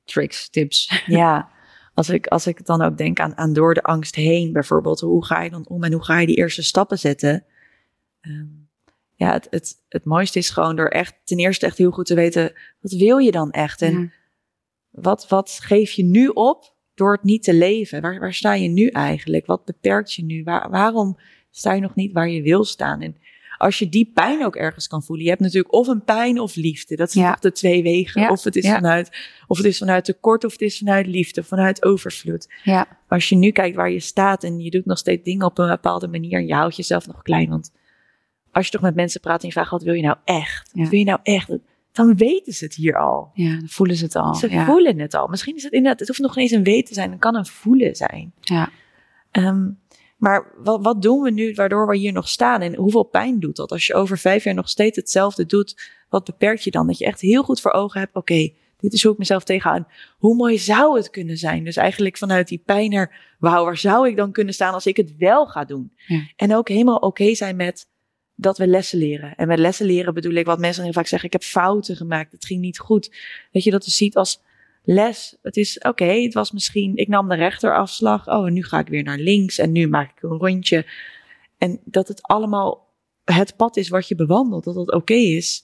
[0.04, 1.02] tricks, tips?
[1.06, 1.50] Ja,
[1.94, 5.00] als ik, als ik dan ook denk aan, aan door de angst heen bijvoorbeeld.
[5.00, 7.46] Hoe ga je dan om en hoe ga je die eerste stappen zetten?
[8.22, 8.46] Ehm,
[9.20, 12.16] ja, het, het, het mooiste is gewoon door echt ten eerste echt heel goed te
[12.16, 13.82] weten, wat wil je dan echt?
[13.82, 14.10] En Ja.
[14.90, 18.02] wat, wat geef je nu op door het niet te leven?
[18.02, 19.46] Waar, waar sta je nu eigenlijk?
[19.46, 20.44] Wat beperkt je nu?
[20.44, 21.18] Waar, waarom
[21.52, 23.02] sta je nog niet waar je wil staan?
[23.02, 23.16] En
[23.58, 25.24] als je die pijn ook ergens kan voelen.
[25.26, 26.96] Je hebt natuurlijk of een pijn of liefde.
[26.96, 27.38] Dat zijn Ja.
[27.40, 28.22] de twee wegen.
[28.22, 28.30] Ja.
[28.30, 28.76] Of, het is Ja.
[28.76, 31.44] vanuit, of het is vanuit tekort of het is vanuit liefde.
[31.44, 32.48] Vanuit overvloed.
[32.64, 35.58] ja, Als je nu kijkt waar je staat en je doet nog steeds dingen op
[35.58, 36.40] een bepaalde manier.
[36.40, 37.50] En je houdt jezelf nog klein.
[37.50, 37.72] Want
[38.60, 40.72] als je toch met mensen praat en je vraagt wat wil je nou echt?
[40.74, 41.50] Wat wil je nou echt?
[41.92, 43.32] Dan weten ze het hier al.
[43.34, 44.36] ja, dan voelen ze het al.
[44.36, 45.28] Ze voelen het al.
[45.28, 47.36] Misschien is het inderdaad, het hoeft nog niet eens een weten te zijn, het kan
[47.36, 48.32] een voelen zijn.
[48.40, 48.70] Ja.
[49.32, 49.68] Ehm,
[50.18, 53.56] maar wat, wat doen we nu waardoor we hier nog staan en hoeveel pijn doet
[53.56, 53.72] dat?
[53.72, 56.88] Als je over vijf jaar nog steeds hetzelfde doet, wat beperkt je dan?
[56.88, 59.88] Dat je echt heel goed voor ogen hebt, oké, dit is hoe ik mezelf tegenaan.
[60.18, 61.64] Hoe mooi zou het kunnen zijn?
[61.64, 64.98] Dus eigenlijk vanuit die pijn naar, wauw, waar zou ik dan kunnen staan als ik
[64.98, 65.92] het wel ga doen?
[66.08, 66.22] Ja.
[66.36, 67.88] En ook helemaal oké zijn met
[68.42, 69.36] dat we lessen leren.
[69.36, 72.32] En met lessen leren bedoel ik wat mensen heel vaak zeggen, ik heb fouten gemaakt,
[72.32, 73.12] het ging niet goed.
[73.52, 74.42] Dat je dat dus ziet als
[74.84, 75.38] les.
[75.42, 78.28] Het is oké, het was misschien, ik nam de rechterafslag.
[78.28, 80.86] Oh, en nu ga ik weer naar links en nu maak ik een rondje.
[81.58, 82.88] En dat het allemaal
[83.24, 85.64] het pad is wat je bewandelt, dat dat oké is.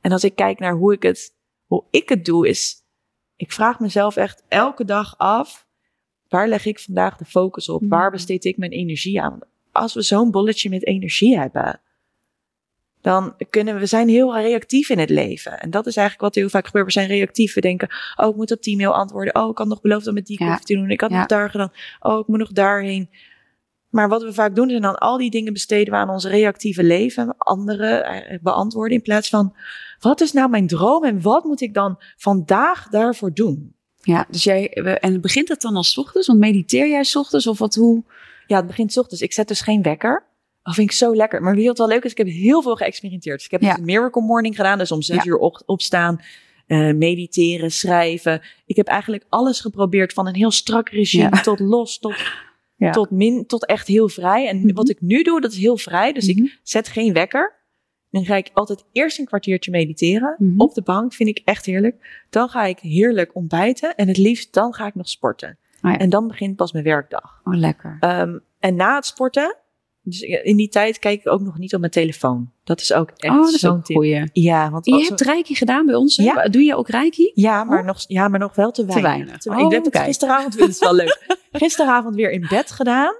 [0.00, 1.34] En als ik kijk naar hoe ik het,
[1.66, 2.74] hoe ik het doe, is,
[3.36, 5.66] ik vraag mezelf echt elke dag af,
[6.28, 7.82] waar leg ik vandaag de focus op?
[7.88, 8.12] Waar Mhm.
[8.12, 9.38] besteed ik mijn energie aan?
[9.72, 11.80] Als we zo'n bolletje met energie hebben,
[13.04, 15.60] dan kunnen we, we zijn heel reactief in het leven.
[15.60, 16.84] En dat is eigenlijk wat heel vaak gebeurt.
[16.86, 17.54] We zijn reactief.
[17.54, 19.34] We denken, oh, ik moet op die mail antwoorden.
[19.34, 20.46] Oh, ik had nog beloofd om met die Ja.
[20.48, 20.90] koffie te doen.
[20.90, 21.16] Ik had Ja.
[21.16, 21.72] nog daar gedaan.
[22.00, 23.10] Oh, ik moet nog daarheen.
[23.90, 26.82] Maar wat we vaak doen, is dan al die dingen besteden we aan ons reactieve
[26.84, 27.36] leven.
[27.38, 29.56] Anderen eh, beantwoorden in plaats van,
[29.98, 33.74] wat is nou mijn droom en wat moet ik dan vandaag daarvoor doen?
[34.02, 34.68] ja, dus jij,
[35.00, 36.26] en begint het dan als 's ochtends?
[36.26, 38.04] Want mediteer jij 's ochtends of wat, hoe?
[38.46, 39.22] Ja, het begint 's ochtends.
[39.22, 40.24] Ik zet dus geen wekker.
[40.64, 41.42] Dat vind ik zo lekker.
[41.42, 43.36] Maar wie het wel leuk is, ik heb heel veel geëxperimenteerd.
[43.36, 43.76] Dus ik heb Ja.
[43.78, 44.78] een Miracle Morning gedaan.
[44.78, 45.24] Dus om zes Ja.
[45.30, 46.20] uur op, opstaan,
[46.66, 48.42] eh, mediteren, schrijven.
[48.66, 50.12] Ik heb eigenlijk alles geprobeerd.
[50.12, 51.40] Van een heel strak regime Ja.
[51.42, 52.14] tot los, tot,
[52.92, 54.48] tot min, tot echt heel vrij.
[54.48, 54.74] En Mhm.
[54.74, 56.12] wat ik nu doe, dat is heel vrij.
[56.12, 56.46] Dus ik Mhm.
[56.62, 57.62] zet geen wekker.
[58.10, 60.34] Dan ga ik altijd eerst een kwartiertje mediteren.
[60.38, 60.60] Mhm.
[60.60, 62.24] Op de bank vind ik echt heerlijk.
[62.30, 63.94] Dan ga ik heerlijk ontbijten.
[63.94, 65.58] En het liefst dan ga ik nog sporten.
[65.82, 65.98] Oh ja.
[65.98, 67.40] En dan begint pas mijn werkdag.
[67.44, 67.96] Oh, lekker.
[68.00, 69.56] Ehm, en na het sporten,
[70.04, 72.50] dus in die tijd kijk ik ook nog niet op mijn telefoon.
[72.64, 74.28] Dat is ook echt oh, zo'n goeie.
[74.32, 76.24] Ja, want Je als hebt reiki gedaan bij ons, hè?
[76.24, 76.48] Ja.
[76.48, 77.30] Doe je ook reiki?
[77.34, 77.86] ja, maar Oh.
[77.86, 79.10] nog, ja, maar nog wel te weinig.
[79.10, 79.38] weinig.
[79.38, 81.38] Te Oh, ik heb het gisteravond, is wel leuk.
[81.52, 83.14] Gisteravond weer in bed gedaan.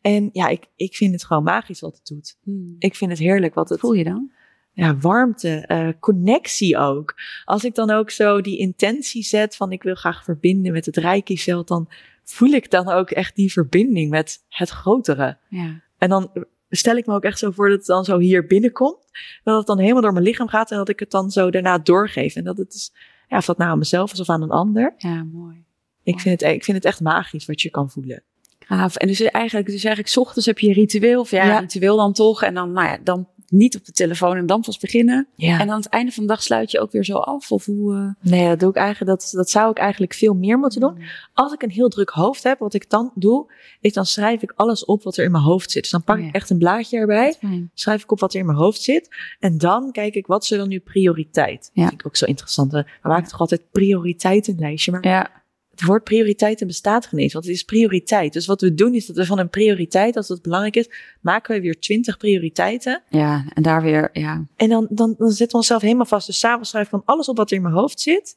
[0.00, 2.36] En ja, ik, ik vind het gewoon magisch wat het doet.
[2.42, 2.76] Hmm.
[2.78, 4.30] Ik vind het heerlijk wat het Voel je dan?
[4.72, 7.14] ja, warmte, eh, connectie ook.
[7.44, 10.96] Als ik dan ook zo die intentie zet van ik wil graag verbinden met het
[10.96, 11.88] Reiki-veld, dan
[12.24, 15.38] voel ik dan ook echt die verbinding met het grotere.
[15.48, 15.82] Ja.
[16.04, 16.30] En dan
[16.70, 18.98] stel ik me ook echt zo voor dat het dan zo hier binnenkomt.
[19.44, 21.78] Dat het dan helemaal door mijn lichaam gaat en dat ik het dan zo daarna
[21.78, 22.34] doorgeef.
[22.36, 22.92] En dat het is,
[23.28, 24.94] ja, of dat nou aan mezelf is of aan een ander.
[24.96, 25.64] Ja, mooi.
[26.02, 28.22] Ik vind het, ik vind het echt magisch wat je kan voelen.
[28.58, 28.96] Gaaf.
[28.96, 31.58] En dus eigenlijk, dus eigenlijk, 's ochtends heb je een ritueel, of ja, Ja.
[31.58, 32.42] ritueel dan toch.
[32.42, 35.26] En dan, nou ja, dan niet op de telefoon en dan pas beginnen.
[35.36, 35.60] Ja.
[35.60, 37.52] En aan het einde van de dag sluit je ook weer zo af.
[37.52, 37.94] Of hoe?
[37.94, 38.30] eh?
[38.30, 39.20] Nee, dat doe ik eigenlijk.
[39.20, 40.98] Dat, dat zou ik eigenlijk veel meer moeten doen.
[41.32, 44.52] Als ik een heel druk hoofd heb, wat ik dan doe, is dan schrijf ik
[44.56, 45.82] alles op wat er in mijn hoofd zit.
[45.82, 46.28] Dus dan pak Oh ja.
[46.28, 47.36] ik echt een blaadje erbij.
[47.74, 49.08] Schrijf ik op wat er in mijn hoofd zit.
[49.40, 51.70] En dan kijk ik, wat is er dan nu prioriteit?
[51.72, 51.80] Ja.
[51.80, 52.72] Dat vind ik ook zo interessant.
[52.72, 54.90] We maken toch altijd prioriteitenlijstje.
[54.92, 55.42] Maar Ja.
[55.74, 58.32] Het woord prioriteiten bestaat geen eens, want het is prioriteit.
[58.32, 61.54] Dus wat we doen is dat we van een prioriteit, als dat belangrijk is, maken
[61.54, 63.02] we weer twintig prioriteiten.
[63.08, 64.46] ja, en daar weer, ja.
[64.56, 66.26] En dan, dan, dan zetten we onszelf helemaal vast.
[66.26, 68.36] Dus s'avonds schrijf ik dan alles op wat er in mijn hoofd zit.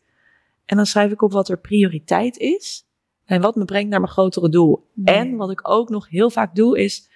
[0.65, 2.86] En dan schrijf ik op wat er prioriteit is.
[3.26, 4.88] En wat me brengt naar mijn grotere doel.
[5.04, 7.10] En wat ik ook nog heel vaak doe is,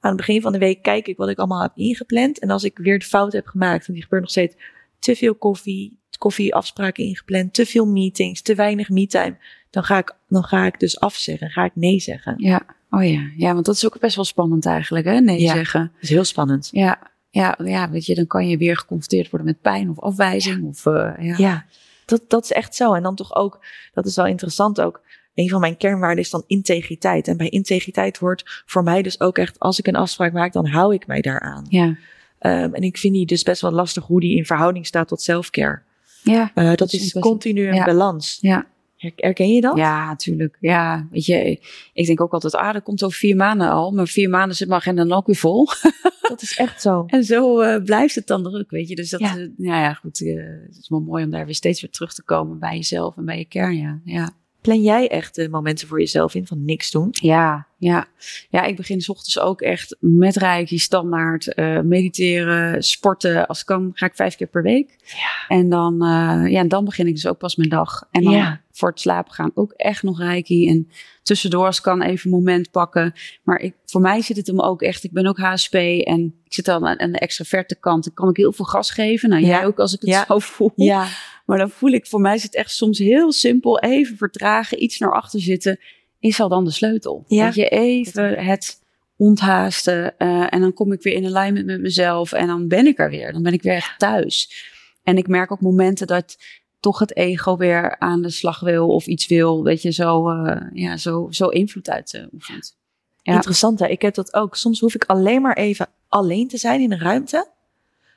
[0.00, 2.38] aan het begin van de week kijk ik wat ik allemaal heb ingepland.
[2.38, 4.56] En als ik weer de fout heb gemaakt, en die gebeurt nog steeds,
[4.98, 9.36] te veel koffie, koffieafspraken ingepland, te veel meetings, te weinig me-time.
[9.70, 12.34] Dan ga ik, dan ga ik dus afzeggen, ga ik nee zeggen.
[12.36, 13.20] Ja, oh ja.
[13.36, 15.20] Ja, want dat is ook best wel spannend eigenlijk, hè?
[15.20, 15.54] Nee Ja.
[15.54, 15.90] zeggen.
[15.94, 16.68] Dat is heel spannend.
[16.72, 16.98] Ja,
[17.30, 20.64] ja, ja, weet je, dan kan je weer geconfronteerd worden met pijn of afwijzing.
[20.64, 21.34] Of, eh, ja.
[21.36, 21.64] Ja,
[22.04, 22.92] dat, dat is echt zo.
[22.94, 25.00] En dan toch ook, dat is wel interessant ook.
[25.34, 27.28] Een van mijn kernwaarden is dan integriteit.
[27.28, 30.66] En bij integriteit wordt voor mij dus ook echt, als ik een afspraak maak, dan
[30.66, 31.66] hou ik mij daaraan.
[31.68, 31.96] Ja,
[32.38, 35.20] Ehm, en ik vind die dus best wel lastig hoe die in verhouding staat tot
[35.22, 35.82] selfcare.
[36.22, 37.84] Ja, Eh, dat, is een ja.
[37.84, 38.38] balans.
[38.40, 38.66] ja.
[38.96, 39.76] Her- Herken je dat?
[39.76, 40.56] Ja, natuurlijk.
[40.60, 41.60] Ja, weet je,
[41.92, 43.90] ik denk ook altijd, ah, dat komt over vier maanden al.
[43.90, 45.68] Maar vier maanden zit mijn agenda dan ook weer vol.
[46.28, 47.04] Dat is echt zo.
[47.06, 48.94] En zo eh, blijft het dan druk, weet je.
[48.94, 49.26] Dus dat, Ja.
[49.34, 50.22] ja, nou ja, goed.
[50.26, 50.34] eh,
[50.66, 53.24] het is wel mooi om daar weer steeds weer terug te komen bij jezelf en
[53.24, 54.00] bij je kern, ja.
[54.04, 57.08] Ja, Plan jij echt de momenten voor jezelf in van niks doen?
[57.10, 58.06] ja, ja.
[58.50, 63.46] ja ik begin 's ochtends ook echt met reiki, standaard, eh, mediteren, sporten.
[63.46, 64.96] Als kan, ga ik vijf keer per week.
[65.04, 65.56] Ja.
[65.56, 68.08] En dan, eh, ja, en dan begin ik dus ook pas mijn dag.
[68.10, 68.60] En dan Ja.
[68.72, 70.68] voor het slapen gaan ook echt nog reiki.
[70.68, 70.88] En
[71.22, 73.12] tussendoor als kan even een moment pakken.
[73.42, 76.52] Maar ik, voor mij zit het hem ook echt, ik ben ook HSP en ik
[76.54, 78.04] zit dan aan, aan de extraverte kant.
[78.04, 79.28] Dan kan ik heel veel gas geven.
[79.28, 79.48] Nou, Ja.
[79.48, 80.24] jij ook als ik het Ja.
[80.28, 80.72] zo voel.
[80.74, 81.06] Ja.
[81.50, 83.80] Maar dan voel ik, voor mij is het echt soms heel simpel.
[83.80, 85.80] Even vertragen, iets naar achter zitten.
[86.18, 87.24] Is al dan de sleutel.
[87.28, 87.44] Ja.
[87.44, 88.82] Dat je even het
[89.16, 90.18] onthaasten.
[90.18, 92.32] eh, en dan kom ik weer in alignment met mezelf.
[92.32, 93.32] En dan ben ik er weer.
[93.32, 94.68] Dan ben ik weer echt thuis.
[95.02, 96.36] En ik merk ook momenten dat
[96.80, 98.88] toch het ego weer aan de slag wil.
[98.88, 99.62] Of iets wil.
[99.62, 102.76] Weet je, zo, eh, ja, zo, zo invloed uit eh, oefent.
[103.22, 103.34] Ja.
[103.34, 104.56] Interessant hè, ik heb dat ook.
[104.56, 107.48] Soms hoef ik alleen maar even alleen te zijn in een ruimte.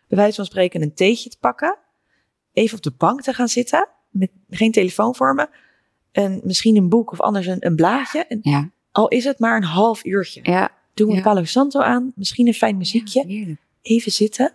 [0.08, 1.78] Bij wijze van spreken een theetje te pakken.
[2.54, 3.88] Even op de bank te gaan zitten.
[4.10, 5.48] Met geen telefoon voor me.
[6.12, 8.26] En misschien een boek of anders een, een blaadje.
[8.26, 10.40] En Ja, al is het maar een half uurtje.
[10.44, 10.72] ja.
[10.94, 11.22] Doe een.
[11.22, 12.12] Palo Santo aan.
[12.16, 13.26] Misschien een fijn muziekje.
[13.82, 14.54] Even zitten.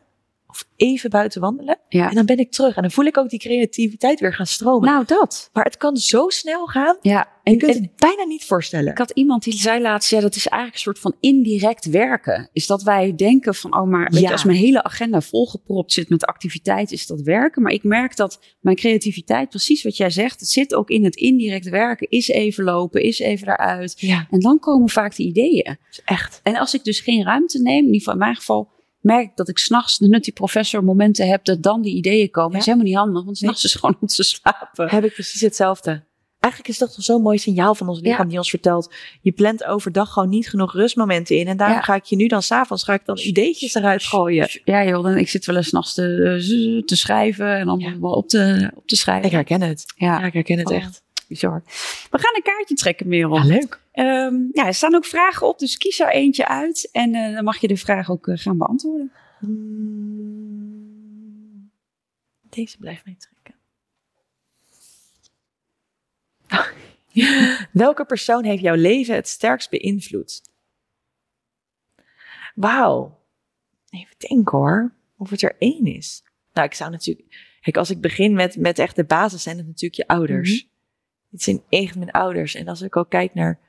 [0.50, 1.78] Of even buiten wandelen.
[1.88, 2.08] Ja.
[2.08, 2.76] En dan ben ik terug.
[2.76, 4.88] En dan voel ik ook die creativiteit weer gaan stromen.
[4.88, 5.50] Nou, dat.
[5.52, 6.96] maar het kan zo snel gaan.
[7.00, 8.90] Ja, Je en, kunt en- het bijna niet voorstellen.
[8.90, 12.48] Ik had iemand die zei laatst, ja, dat is eigenlijk een soort van indirect werken.
[12.52, 14.20] Is dat wij denken van, oh, maar Ja.
[14.20, 17.62] je, als mijn hele agenda volgepropt zit met activiteit, is dat werken.
[17.62, 21.16] Maar ik merk dat mijn creativiteit, precies wat jij zegt, het zit ook in het
[21.16, 22.08] indirect werken.
[22.10, 23.94] Is even lopen, is even daaruit.
[23.96, 25.76] Ja, En dan komen vaak de ideeën.
[25.90, 26.40] is echt.
[26.42, 29.48] En als ik dus geen ruimte neem, in ieder geval in mijn geval, merk dat
[29.48, 32.50] ik s'nachts de nutty professor momenten heb dat dan die ideeën komen.
[32.50, 32.58] Ja.
[32.58, 34.88] Dat is helemaal niet handig, want s'nachts is gewoon om te slapen.
[34.88, 36.06] Heb ik precies hetzelfde.
[36.40, 38.28] Eigenlijk is dat toch zo'n mooi signaal van ons lichaam Ja.
[38.28, 38.94] die ons vertelt.
[39.20, 41.46] Je plant overdag gewoon niet genoeg rustmomenten in.
[41.46, 41.82] En daarom Ja.
[41.82, 44.48] ga ik je nu dan s'avonds ga ik dan ideetjes eruit gooien.
[44.64, 47.98] Ja, joh, dan, ik zit wel eens s'nachts te, te schrijven en dan Ja.
[48.00, 49.24] wel op te, op te schrijven.
[49.26, 49.84] Ik herken het.
[49.96, 50.76] Ja, Ja, ik herken het Oh.
[50.76, 51.02] echt.
[51.28, 51.62] bizar.
[52.10, 53.34] We gaan een kaartje trekken, Merel.
[53.36, 53.80] Ja, leuk.
[53.98, 56.88] Ehm, ja, er staan ook vragen op, dus kies er eentje uit.
[56.92, 59.12] En eh, dan mag je de vraag ook eh, gaan beantwoorden.
[59.38, 60.90] Hmm.
[62.48, 63.54] Deze blijft mij trekken.
[67.82, 70.42] Welke persoon heeft jouw leven het sterkst beïnvloed?
[72.54, 73.18] Wauw.
[73.90, 74.92] Even denken hoor.
[75.16, 76.22] Of het er één is.
[76.52, 77.56] Nou, ik zou natuurlijk...
[77.60, 80.68] Kijk, als ik begin met, met echt de basis, zijn het natuurlijk je ouders.
[81.30, 82.54] Het zijn echt mijn ouders.
[82.54, 83.66] En als ik ook kijk naar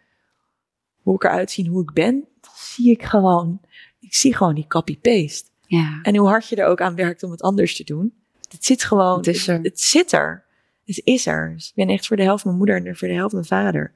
[1.10, 3.62] hoe ik eruit zie, hoe ik ben, dan zie ik gewoon...
[4.00, 5.50] Ik zie gewoon die copy-paste.
[5.66, 8.14] Ja, En hoe hard je er ook aan werkt om het anders te doen.
[8.50, 9.18] Het zit gewoon.
[9.18, 9.60] Het is er.
[9.62, 10.44] Het, zit er.
[10.86, 11.54] Het is er.
[11.56, 13.82] Dus ik ben echt voor de helft mijn moeder en voor de helft mijn vader.
[13.82, 13.92] Het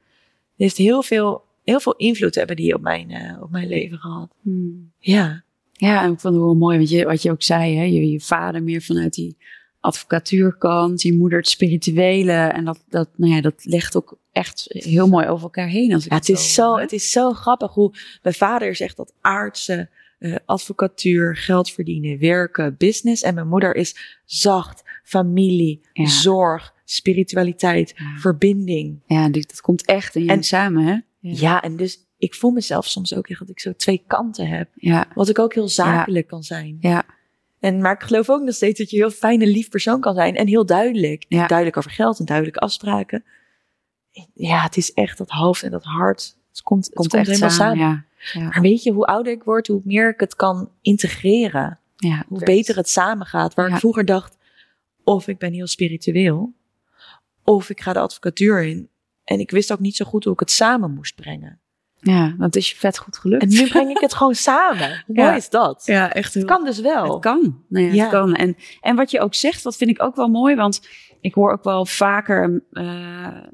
[0.56, 4.34] heeft heel veel, heel veel invloed hebben die op mijn, eh, op mijn leven gehad.
[4.42, 4.92] Hmm.
[4.98, 5.44] Ja.
[5.72, 8.10] ja en ik vond het wel mooi, want je, wat je ook zei, hè, je,
[8.10, 9.38] je vader meer vanuit die
[9.84, 12.32] advocatuurkant, je moeder het spirituele.
[12.32, 15.94] En dat, dat, nou ja, dat legt ook echt heel mooi over elkaar heen.
[15.94, 17.92] Als ik ja het, is zo, het is zo grappig hoe
[18.22, 23.22] mijn vader is echt dat aardse eh, advocatuur, geld verdienen, werken, business.
[23.24, 26.06] En mijn moeder is zacht, familie, Ja.
[26.08, 28.16] zorg, spiritualiteit, Ja.
[28.20, 29.02] verbinding.
[29.08, 30.98] Ja, dit- dat komt echt in En- samen, hè?
[31.20, 31.62] Ja.
[31.62, 34.70] en dus ik voel mezelf soms ook echt dat ik zo twee kanten heb.
[34.76, 36.78] Ja, Wat ik ook heel zakelijk kan zijn.
[36.80, 37.06] ja,
[37.64, 40.00] En, maar ik geloof ook nog steeds dat je een heel fijn en lief persoon
[40.00, 40.36] kan zijn.
[40.36, 41.26] En heel duidelijk.
[41.28, 41.48] Ja.
[41.48, 43.24] Duidelijk over geld en duidelijke afspraken.
[44.34, 46.38] Ja, het is echt dat hoofd en dat hart.
[46.50, 47.78] Het komt, het komt, echt helemaal samen.
[47.78, 51.80] Ja, ja, Maar weet je, hoe ouder ik word, hoe meer ik het kan integreren.
[51.96, 53.54] ja, Hoe beter het samen gaat.
[53.54, 54.38] Waar ik vroeger dacht,
[55.04, 56.54] of ik ben heel spiritueel.
[57.44, 58.90] Of ik ga de advocatuur in.
[59.24, 61.60] En ik wist ook niet zo goed hoe ik het samen moest brengen.
[62.04, 63.44] Ja, dat is je vet goed gelukt.
[63.44, 64.90] En nu breng ik het gewoon samen.
[65.06, 65.84] Hoe mooi is dat?
[65.86, 67.12] Ja, echt Het kan dus wel.
[67.14, 67.64] Het kan.
[67.70, 68.02] Nou ja, Ja.
[68.02, 68.36] Het kan.
[68.36, 70.56] En, en wat je ook zegt, dat vind ik ook wel mooi.
[70.56, 70.82] Want
[71.24, 72.84] ik hoor ook wel vaker, eh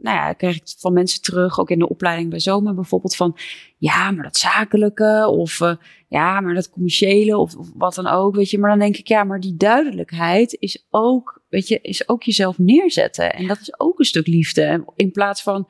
[0.02, 3.38] nou ja, krijg ik van mensen terug, ook in de opleiding bij Zomer bijvoorbeeld, van
[3.78, 5.76] ja, maar dat zakelijke of eh,
[6.08, 8.58] ja, maar dat commerciële of, of wat dan ook, weet je.
[8.58, 12.58] Maar dan denk ik, ja, maar die duidelijkheid is ook, weet je, is ook jezelf
[12.58, 13.34] neerzetten.
[13.34, 14.84] En dat is ook een stuk liefde.
[14.96, 15.68] In plaats van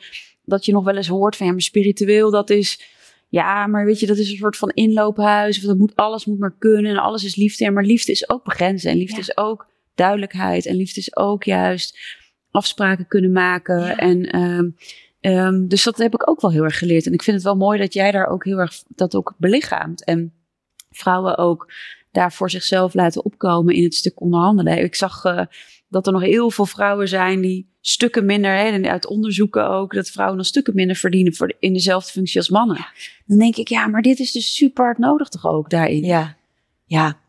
[0.49, 2.97] dat je nog wel eens hoort van ja, maar spiritueel, dat is
[3.29, 5.57] ja, maar weet je, dat is een soort van inloophuis.
[5.57, 7.63] Of dat moet, alles moet maar kunnen en alles is liefde.
[7.63, 8.91] Ja, maar liefde is ook begrenzen.
[8.91, 9.21] En liefde Ja.
[9.21, 10.65] is ook duidelijkheid.
[10.65, 11.97] En liefde is ook juist
[12.51, 13.79] afspraken kunnen maken.
[13.79, 13.95] Ja.
[13.97, 14.69] En ehm,
[15.19, 17.05] ehm, dus dat heb ik ook wel heel erg geleerd.
[17.05, 20.03] En ik vind het wel mooi dat jij daar ook heel erg dat ook belichaamt.
[20.03, 20.33] En
[20.91, 21.71] vrouwen ook
[22.11, 24.83] daar voor zichzelf laten opkomen in het stuk onderhandelen.
[24.83, 25.45] Ik zag eh,
[25.89, 29.93] dat er nog heel veel vrouwen zijn die stukken minder, hè, en uit onderzoeken ook,
[29.93, 32.87] dat vrouwen nog stukken minder verdienen voor de- in dezelfde functie als mannen.
[33.25, 36.03] Dan denk ik, ja, maar dit is dus super hard nodig toch ook daarin.
[36.03, 36.37] Ja,
[36.85, 37.19] ja.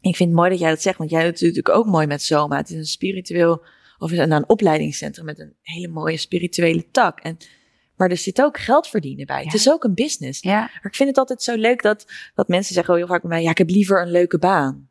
[0.00, 2.06] Ik vind het mooi dat jij dat zegt, want jij doet het natuurlijk ook mooi
[2.06, 2.56] met Soma.
[2.56, 3.62] Het is een spiritueel,
[3.98, 7.20] of is een opleidingscentrum met een hele mooie spirituele tak.
[7.20, 7.36] En,
[7.96, 9.38] maar er zit ook geld verdienen bij.
[9.38, 9.44] Ja.
[9.44, 10.42] Het is ook een business.
[10.42, 13.30] Ja, Maar ik vind het altijd zo leuk dat, dat mensen zeggen heel vaak bij
[13.30, 14.88] mij, ja, ik heb liever een leuke baan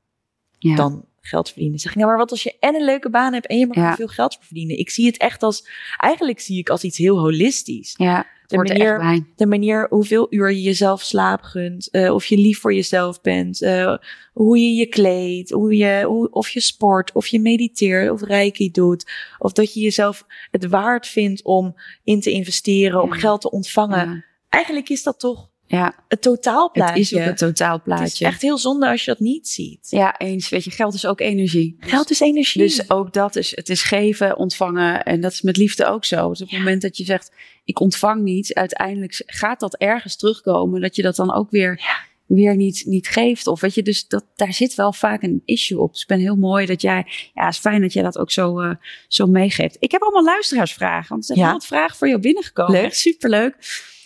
[0.57, 0.75] ja.
[0.75, 1.79] dan geld verdienen.
[1.79, 3.75] Zeg ik, nou, maar wat als je en een leuke baan hebt en je mag
[3.75, 3.89] Ja.
[3.89, 4.77] er veel geld voor verdienen?
[4.77, 7.93] Ik zie het echt als, eigenlijk zie ik als iets heel holistisch.
[7.97, 8.25] ja.
[8.47, 12.59] De er manier, de manier hoeveel uur je jezelf slaap gunt, eh, of je lief
[12.59, 13.97] voor jezelf bent, eh,
[14.33, 18.71] hoe je je kleedt, hoe je, hoe, of je sport, of je mediteert, of reiki
[18.71, 23.51] doet, of dat je jezelf het waard vindt om in te investeren, om geld te
[23.51, 24.09] ontvangen.
[24.09, 24.23] Ja.
[24.49, 26.93] Eigenlijk is dat toch ja, het totaalplaatje.
[26.93, 28.05] het is ook het Het totaalplaatje.
[28.05, 29.87] is echt heel zonde als je dat niet ziet.
[29.89, 30.49] Ja, eens.
[30.49, 31.75] Weet je, geld is ook energie.
[31.79, 32.61] Geld is energie.
[32.61, 35.03] Dus ook dat is, het is geven, ontvangen.
[35.03, 36.29] En dat is met liefde ook zo.
[36.29, 37.31] Dus op het moment dat je zegt,
[37.63, 40.81] ik ontvang niet, uiteindelijk gaat dat ergens terugkomen.
[40.81, 41.81] Dat je dat dan ook weer,
[42.25, 43.47] weer niet, niet geeft.
[43.47, 45.91] Of weet je, dus dat, daar zit wel vaak een issue op.
[45.91, 48.31] Dus ik ben heel mooi dat jij, ja, het is fijn dat jij dat ook
[48.31, 48.75] zo, eh,
[49.07, 49.77] zo meegeeft.
[49.79, 51.09] Ik heb allemaal luisteraarsvragen.
[51.09, 51.45] Want er zijn Ja.
[51.45, 52.73] heel wat vragen voor jou binnengekomen.
[52.73, 52.83] Leuk.
[52.85, 53.55] Echt superleuk.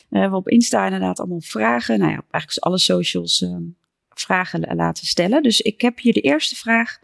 [0.09, 1.99] Eh, we hebben op Insta inderdaad allemaal vragen.
[1.99, 3.55] Nou ja, op eigenlijk alle socials eh,
[4.09, 5.43] vragen la- laten stellen.
[5.43, 6.99] Dus ik heb hier de eerste vraag.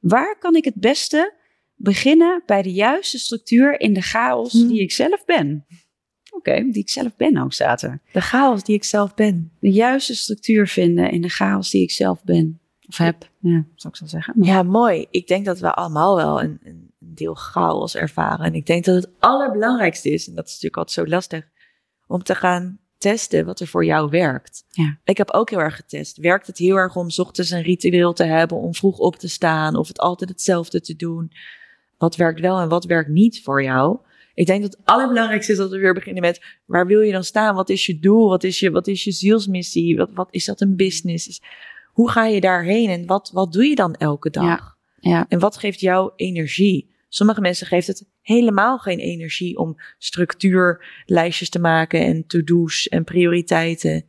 [0.00, 1.34] Waar kan ik het beste
[1.74, 4.68] beginnen bij de juiste structuur in de chaos Hmm.
[4.68, 5.66] die ik zelf ben?
[6.30, 8.00] Oké, die ik zelf ben ook staat er.
[8.12, 9.52] de chaos die ik zelf ben.
[9.60, 12.60] De juiste structuur vinden in de chaos die ik zelf ben.
[12.88, 14.34] Of heb, ja, zou ik zo zeggen.
[14.36, 15.06] Maar- Ja, mooi.
[15.10, 18.44] Ik denk dat we allemaal wel een een deel chaos ervaren.
[18.46, 21.48] En ik denk dat het allerbelangrijkste is, en dat is natuurlijk altijd zo lastig,
[22.12, 24.64] om te gaan testen wat er voor jou werkt.
[24.68, 24.98] Ja.
[25.04, 26.16] Ik heb ook heel erg getest.
[26.16, 29.28] Werkt het heel erg om 's ochtends een ritueel te hebben, om vroeg op te
[29.28, 31.32] staan, of het altijd hetzelfde te doen?
[31.98, 33.98] Wat werkt wel en wat werkt niet voor jou?
[34.34, 37.24] Ik denk dat het allerbelangrijkste is dat we weer beginnen met waar wil je dan
[37.24, 37.54] staan?
[37.54, 38.28] Wat is je doel?
[38.28, 39.96] Wat is je, wat is je zielsmissie?
[39.96, 41.42] Wat, wat is dat een business?
[41.92, 44.44] Hoe ga je daarheen en wat, wat doe je dan elke dag?
[44.44, 45.10] Ja.
[45.10, 45.26] Ja.
[45.28, 46.90] En wat geeft jou energie?
[47.08, 54.04] Sommige mensen geeft het helemaal geen energie om structuurlijstjes te maken en to-do's en prioriteiten.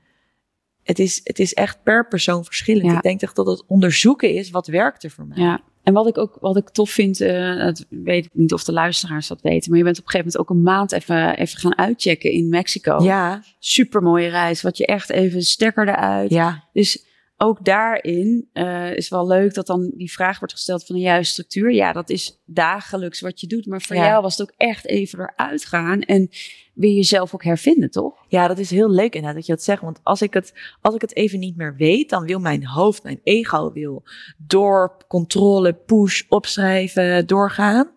[0.84, 2.86] Het is, het is echt per persoon verschillend.
[2.92, 2.96] Ja.
[2.96, 5.44] Ik denk echt dat het onderzoeken is wat werkt er voor mij.
[5.44, 8.64] Ja, en wat ik ook wat ik tof vind, eh dat weet ik niet of
[8.64, 11.38] de luisteraars dat weten, maar je bent op een gegeven moment ook een maand even,
[11.38, 13.04] even gaan uitchecken in Mexico.
[13.04, 16.30] Ja, Super mooie reis, wat je echt even stekker eruit.
[16.30, 17.06] ja, Dus
[17.44, 21.32] ook daarin eh, is wel leuk dat dan die vraag wordt gesteld van de juiste
[21.32, 21.72] structuur.
[21.74, 24.06] Ja, dat is dagelijks wat je doet, maar voor Ja.
[24.06, 26.30] jou was het ook echt even eruit gaan en
[26.74, 28.26] weer jezelf ook hervinden, toch?
[28.28, 29.82] ja, dat is heel leuk inderdaad dat je dat zegt.
[29.82, 33.04] Want als ik, het, als ik het even niet meer weet, dan wil mijn hoofd,
[33.04, 34.04] mijn ego wil
[34.38, 37.92] door controle, push, opschrijven, doorgaan.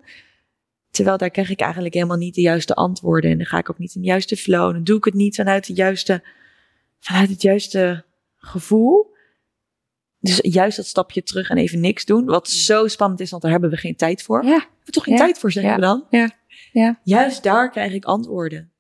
[0.91, 3.31] Terwijl daar krijg ik eigenlijk helemaal niet de juiste antwoorden.
[3.31, 4.73] En dan ga ik ook niet in de juiste flow.
[4.73, 6.23] Dan doe ik het niet vanuit, de juiste,
[6.99, 8.05] vanuit het juiste
[8.37, 9.15] gevoel.
[10.20, 12.24] Dus juist dat stapje terug en even niks doen.
[12.24, 14.44] Wat zo spannend is, want daar hebben we geen tijd voor.
[14.44, 15.20] Ja, Hebben we toch geen Ja.
[15.20, 15.76] tijd voor, zeggen Ja.
[15.79, 16.07] we dan?
[16.11, 16.31] Ja.
[16.72, 17.00] Ja.
[17.02, 18.70] Juist daar krijg ik antwoorden.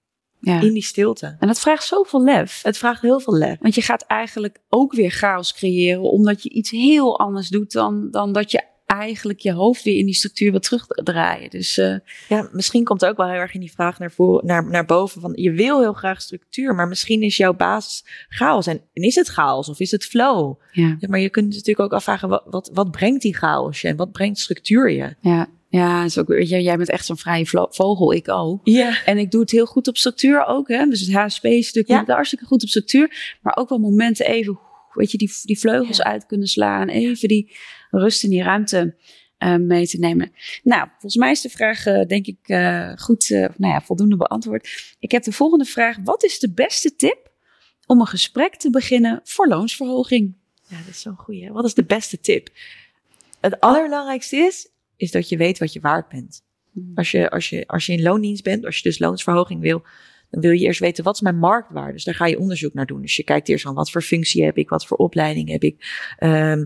[0.40, 0.60] ja.
[0.60, 1.36] In die stilte.
[1.38, 2.62] En dat vraagt zoveel lef.
[2.62, 3.56] Het vraagt heel veel lef.
[3.60, 8.10] Want je gaat eigenlijk ook weer chaos creëren, omdat je iets heel anders doet dan,
[8.10, 11.50] dan dat je eigenlijk je hoofd weer in die structuur wil terugdraaien.
[11.50, 11.94] Dus eh,
[12.28, 15.20] Ja, misschien komt ook wel heel erg in die vraag naar, voren, naar, naar boven
[15.20, 18.66] van je wil heel graag structuur, maar misschien is jouw basis chaos.
[18.66, 20.54] En, en is het chaos of is het flow?
[20.72, 23.88] ja, Ja, maar je kunt natuurlijk ook afvragen, wat, wat, wat brengt die chaos je
[23.88, 25.14] en wat brengt structuur je?
[25.20, 28.60] ja, ja, is ook, weet je, jij bent echt zo'n vrije vogel, ik ook.
[28.64, 29.04] Ja.
[29.04, 30.68] En ik doe het heel goed op structuur ook.
[30.68, 30.86] Hè?
[30.86, 32.02] Dus het HSP-stuk, Ja.
[32.06, 32.14] ja.
[32.14, 33.36] hartstikke goed op structuur.
[33.42, 34.58] Maar ook wel momenten even,
[34.92, 36.04] weet je, die, die vleugels Ja.
[36.04, 36.88] uit kunnen slaan.
[36.88, 37.56] Even die
[37.90, 38.96] rust in die ruimte
[39.38, 40.32] eh, mee te nemen.
[40.62, 44.16] Nou, volgens mij is de vraag, eh, denk ik, eh, goed, eh, nou ja, voldoende
[44.16, 44.94] beantwoord.
[44.98, 45.96] Ik heb de volgende vraag.
[46.04, 47.30] Wat is de beste tip
[47.86, 50.34] om een gesprek te beginnen voor loonsverhoging.
[50.68, 51.52] Ja, dat is zo'n goeie.
[51.52, 52.48] Wat is de beste tip?
[53.40, 56.44] Het allerbelangrijkste is, is dat je weet wat je waard bent.
[56.72, 56.92] Hmm.
[56.94, 59.82] Als je, als je, als je in loondienst bent, als je dus loonsverhoging wil,
[60.30, 61.92] dan wil je eerst weten wat is mijn marktwaarde.
[61.92, 63.00] Dus daar ga je onderzoek naar doen.
[63.00, 66.12] Dus je kijkt eerst aan wat voor functie heb ik, wat voor opleiding heb ik,
[66.18, 66.64] ehm,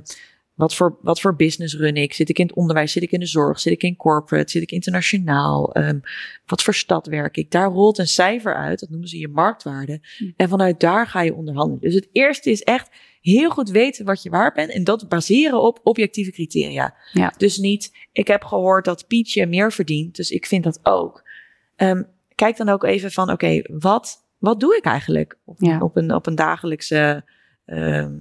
[0.60, 2.14] wat, voor, wat voor business run ik.
[2.14, 4.62] Zit ik in het onderwijs, zit ik in de zorg, zit ik in corporate, zit
[4.62, 5.98] ik internationaal, Ehm,
[6.46, 7.50] wat voor stad werk ik.
[7.50, 10.00] Daar rolt een cijfer uit, dat noemen ze je marktwaarde.
[10.18, 10.30] Hm.
[10.36, 11.80] En vanuit daar ga je onderhandelen.
[11.80, 15.62] Dus het eerste is echt heel goed weten wat je waard bent en dat baseren
[15.62, 16.94] op objectieve criteria.
[17.12, 17.34] Ja.
[17.36, 21.28] Dus niet, ik heb gehoord dat Pietje meer verdient, dus ik vind dat ook.
[21.76, 22.02] Ehm,
[22.34, 25.78] kijk dan ook even van, oké, wat, wat doe ik eigenlijk op, Ja.
[25.78, 27.24] op, een, op een dagelijkse,
[27.64, 28.12] ehm,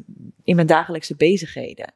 [0.43, 1.93] in mijn dagelijkse bezigheden?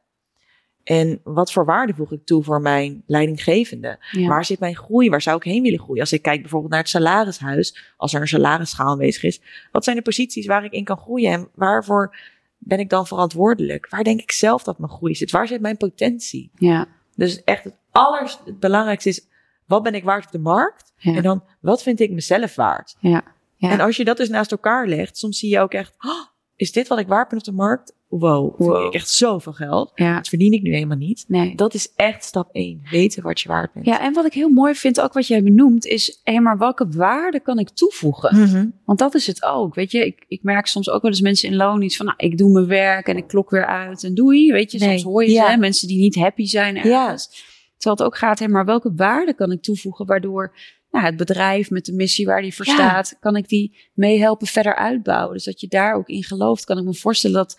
[0.84, 3.98] En wat voor waarde voeg ik toe voor mijn leidinggevende?
[4.10, 4.28] Ja.
[4.28, 5.10] Waar zit mijn groei?
[5.10, 6.00] Waar zou ik heen willen groeien?
[6.00, 9.40] Als ik kijk bijvoorbeeld naar het salarishuis, als er een salarisschaal aanwezig is,
[9.72, 12.16] wat zijn de posities waar ik in kan groeien en waarvoor
[12.58, 13.90] ben ik dan verantwoordelijk?
[13.90, 15.30] Waar denk ik zelf dat mijn groei zit?
[15.30, 16.50] Waar zit mijn potentie?
[16.54, 16.86] ja.
[17.16, 19.26] Dus echt het aller, het belangrijkste is,
[19.66, 20.92] wat ben ik waard op de markt?
[20.96, 21.14] Ja.
[21.14, 22.96] En dan, wat vind ik mezelf waard?
[23.00, 23.22] Ja.
[23.56, 23.70] Ja.
[23.70, 26.72] En als je dat dus naast elkaar legt, soms zie je ook echt, "Oh, is
[26.72, 27.92] dit wat ik waard ben op de markt?
[28.08, 28.84] Wow, vind Wow.
[28.86, 29.92] ik echt zoveel geld.
[29.94, 30.14] ja.
[30.16, 31.24] Dat verdien ik nu helemaal niet.
[31.28, 31.54] Nee.
[31.56, 32.80] Dat is echt stap één.
[32.90, 33.86] Weten wat je waard bent.
[33.86, 36.88] Ja, en wat ik heel mooi vind, ook wat jij benoemt, is, hé, maar welke
[36.88, 38.40] waarde kan ik toevoegen?
[38.40, 38.66] Mhm.
[38.84, 40.06] Want dat is het ook, weet je.
[40.06, 42.52] Ik, ik merk soms ook wel eens mensen in loon iets van, nou, ik doe
[42.52, 44.52] mijn werk en ik klok weer uit en doei.
[44.52, 45.50] Weet je, Nee, soms hoor je ja.
[45.52, 46.82] ze, mensen die niet happy zijn Ja.
[46.82, 47.52] ergens.
[47.78, 50.54] Terwijl het ook gaat, hé, maar welke waarde kan ik toevoegen, waardoor
[50.94, 52.74] nou, het bedrijf met de missie waar die voor Ja.
[52.74, 55.34] staat, kan ik die meehelpen verder uitbouwen.
[55.34, 57.58] Dus dat je daar ook in gelooft, kan ik me voorstellen dat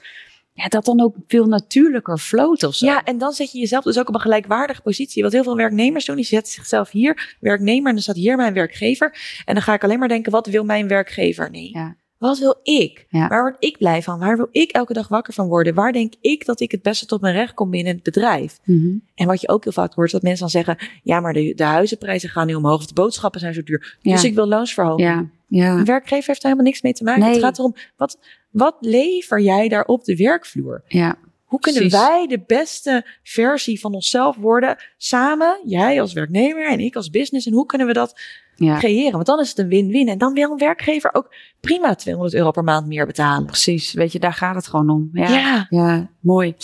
[0.54, 2.86] ja, dat dan ook veel natuurlijker floot of zo.
[2.86, 5.24] Ja, en dan zet je jezelf dus ook op een gelijkwaardige positie.
[5.24, 8.54] Wat heel veel werknemers doen, die zetten zichzelf hier, werknemer, en dan staat hier mijn
[8.54, 9.17] werkgever.
[9.45, 11.52] En dan ga ik alleen maar denken, wat wil mijn werkgever?
[11.52, 11.69] Nee.
[11.74, 11.95] Ja.
[12.17, 13.06] Wat wil ik?
[13.10, 13.28] Ja.
[13.28, 14.19] Waar word ik blij van?
[14.19, 15.73] Waar wil ik elke dag wakker van worden?
[15.73, 18.60] Waar denk ik dat ik het beste tot mijn recht kom binnen het bedrijf?
[18.63, 18.97] Mhm.
[19.15, 21.63] En wat je ook heel vaak hoort, dat mensen dan zeggen, ja, maar de, de
[21.63, 23.97] huizenprijzen gaan nu omhoog, of de boodschappen zijn zo duur.
[24.01, 24.28] Dus Ja.
[24.28, 25.08] ik wil loonsverhoging.
[25.10, 25.78] ja, ja.
[25.78, 27.21] Een werkgever heeft daar helemaal niks mee te maken.
[27.21, 27.32] Nee.
[27.32, 28.19] Het gaat erom, wat,
[28.51, 30.84] wat lever jij daar op de werkvloer?
[30.88, 31.15] ja.
[31.45, 32.08] Hoe kunnen Precies.
[32.08, 37.47] wij de beste versie van onszelf worden samen, jij als werknemer en ik als business?
[37.47, 38.19] En hoe kunnen we dat
[38.56, 38.78] ja.
[38.78, 39.12] creëren?
[39.12, 40.08] Want dan is het een win-win.
[40.08, 43.46] En dan wil een werkgever ook prima 200 euro per maand meer betalen.
[43.46, 45.10] Precies, weet je, daar gaat het gewoon om.
[45.13, 45.68] Ja, Ja.
[45.70, 46.10] ja.
[46.20, 46.56] mooi.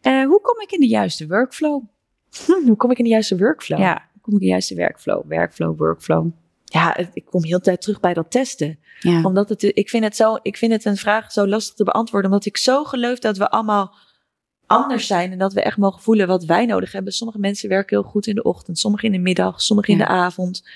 [0.00, 1.82] Eh, hoe kom ik in de juiste workflow?
[2.46, 3.78] Hm, hoe kom ik in de juiste workflow?
[3.78, 5.22] Ja, hoe kom ik in de juiste workflow?
[5.28, 6.26] Workflow, workflow.
[6.64, 8.78] Ja, ik kom heel de tijd terug bij dat testen.
[9.00, 11.84] Ja, Omdat het, ik vind het zo, ik vind het een vraag zo lastig te
[11.84, 12.30] beantwoorden.
[12.30, 13.94] Omdat ik zo geloof dat we allemaal
[14.66, 15.32] anders zijn.
[15.32, 17.12] En dat we echt mogen voelen wat wij nodig hebben.
[17.12, 18.78] Sommige mensen werken heel goed in de ochtend.
[18.78, 19.62] Sommigen in de middag.
[19.62, 20.68] Sommigen in de avond.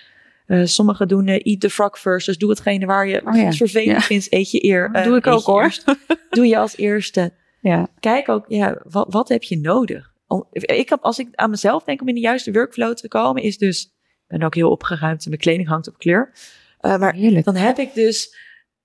[0.46, 2.26] Eh sommigen doen eh, eat the frog first.
[2.26, 3.52] Dus doe hetgene waar je Oh ja.
[3.52, 4.00] vervelend Ja.
[4.00, 4.32] vindt.
[4.32, 4.90] Eet je eer.
[4.92, 5.62] Eh, doe ik ook, hoor.
[5.62, 5.85] eerst.
[6.30, 7.32] Doe je als eerste.
[7.61, 7.88] ja.
[8.00, 10.12] Kijk ook, ja, wat, wat heb je nodig?
[10.26, 13.42] Om, ik heb, als ik aan mezelf denk om in de juiste workflow te komen,
[13.42, 16.32] is dus, ik ben ook heel opgeruimd en mijn kleding hangt op kleur.
[16.80, 17.44] Uh, maar heerlijk.
[17.44, 18.37] dan heb ik dus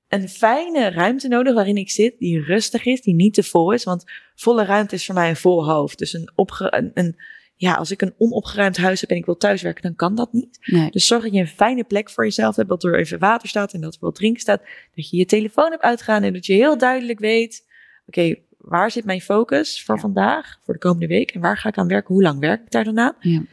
[0.07, 3.83] een fijne ruimte nodig waarin ik zit, die rustig is, die niet te vol is.
[3.83, 4.03] Want
[4.35, 5.97] volle ruimte is voor mij een vol hoofd.
[5.97, 7.15] Dus een, opge, een, een
[7.61, 10.59] ja, als ik een onopgeruimd huis heb en ik wil thuiswerken, dan kan dat niet.
[10.65, 10.89] Nee.
[10.91, 13.73] Dus zorg dat je een fijne plek voor jezelf hebt, dat er even water staat
[13.73, 14.61] en dat er wat drinken staat.
[14.95, 17.65] Dat je je telefoon hebt uitgaan en dat je heel duidelijk weet,
[18.07, 20.01] oké, waar zit mijn focus voor Ja.
[20.01, 21.31] vandaag, voor de komende week?
[21.31, 22.13] En waar ga ik aan werken?
[22.13, 23.15] Hoe lang werk ik daar dan aan?
[23.19, 23.43] Ja.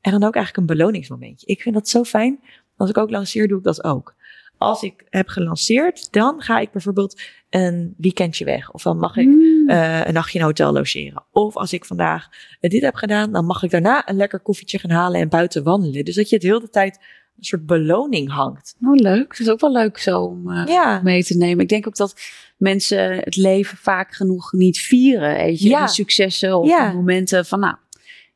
[0.00, 1.46] En dan ook eigenlijk een beloningsmomentje.
[1.46, 2.40] Ik vind dat zo fijn.
[2.76, 4.14] Als ik ook lanceer, doe ik dat ook.
[4.58, 8.72] Als ik heb gelanceerd, dan ga ik bijvoorbeeld een weekendje weg.
[8.72, 9.28] Of dan mag ik
[9.66, 9.72] Mm.
[9.72, 11.24] eh, een nachtje in een hotel logeren.
[11.32, 12.28] Of als ik vandaag
[12.60, 15.62] eh, dit heb gedaan, dan mag ik daarna een lekker koffietje gaan halen en buiten
[15.64, 16.04] wandelen.
[16.04, 16.96] Dus dat je het heel de tijd
[17.36, 18.76] een soort beloning hangt.
[18.82, 19.28] Oh, leuk.
[19.28, 21.62] Dat is ook wel leuk zo om eh, Ja, mee te nemen.
[21.62, 22.14] Ik denk ook dat
[22.56, 25.34] mensen het leven vaak genoeg niet vieren.
[25.34, 25.84] Weet je, Ja.
[25.84, 26.88] de successen of Ja.
[26.90, 27.76] de momenten van, nou,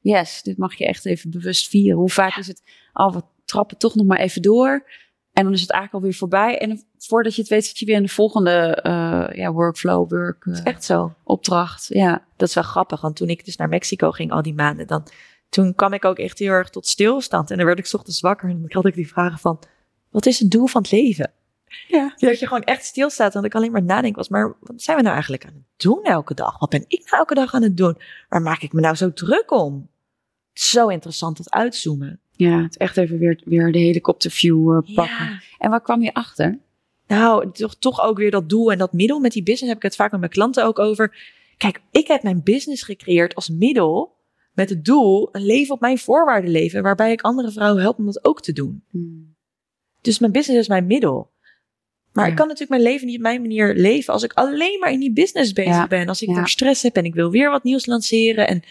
[0.01, 1.99] yes, dit mag je echt even bewust vieren.
[1.99, 2.63] Hoe vaak is het,
[2.93, 4.91] oh, we trappen toch nog maar even door.
[5.41, 6.59] En dan is het eigenlijk alweer voorbij.
[6.59, 10.45] En voordat je het weet, zit je weer in de volgende eh, ja, workflow, work,
[10.45, 11.15] is echt zo.
[11.25, 11.87] opdracht.
[11.89, 14.87] Ja, Dat is wel grappig, want toen ik dus naar Mexico ging al die maanden,
[14.87, 15.07] dan,
[15.49, 17.51] toen kwam ik ook echt heel erg tot stilstand.
[17.51, 19.59] En dan werd ik ochtends wakker en dan had ik die vragen van,
[20.11, 21.33] wat is het doel van het leven?
[21.89, 22.15] Ja.
[22.17, 25.03] Dat je gewoon echt stilstaat en ik alleen maar nadenk was, maar wat zijn we
[25.03, 26.59] nou eigenlijk aan het doen elke dag?
[26.59, 27.97] Wat ben ik nou elke dag aan het doen?
[28.29, 29.89] Waar maak ik me nou zo druk om?
[30.53, 32.21] Zo interessant dat uitzoomen.
[32.49, 35.25] Ja het echt even weer, weer de helikopterview eh, pakken.
[35.25, 35.41] Ja.
[35.59, 36.59] En waar kwam je achter?
[37.07, 39.21] Nou, toch, toch ook weer dat doel en dat middel.
[39.21, 41.17] Met die business heb ik het vaak met mijn klanten ook over.
[41.57, 44.19] Kijk, ik heb mijn business gecreëerd als middel
[44.53, 48.05] met het doel een leven op mijn voorwaarden leven, waarbij ik andere vrouwen help om
[48.05, 48.85] dat ook te doen.
[48.91, 49.37] Hmm.
[50.01, 51.31] Dus mijn business is mijn middel.
[52.13, 52.31] Maar Ja.
[52.31, 55.01] ik kan natuurlijk mijn leven niet op mijn manier leven als ik alleen maar in
[55.01, 55.87] die business bezig Ja.
[55.87, 56.09] ben.
[56.09, 56.35] Als ik Ja.
[56.35, 58.49] daar stress heb en ik wil weer wat nieuws lanceren.
[58.49, 58.63] En,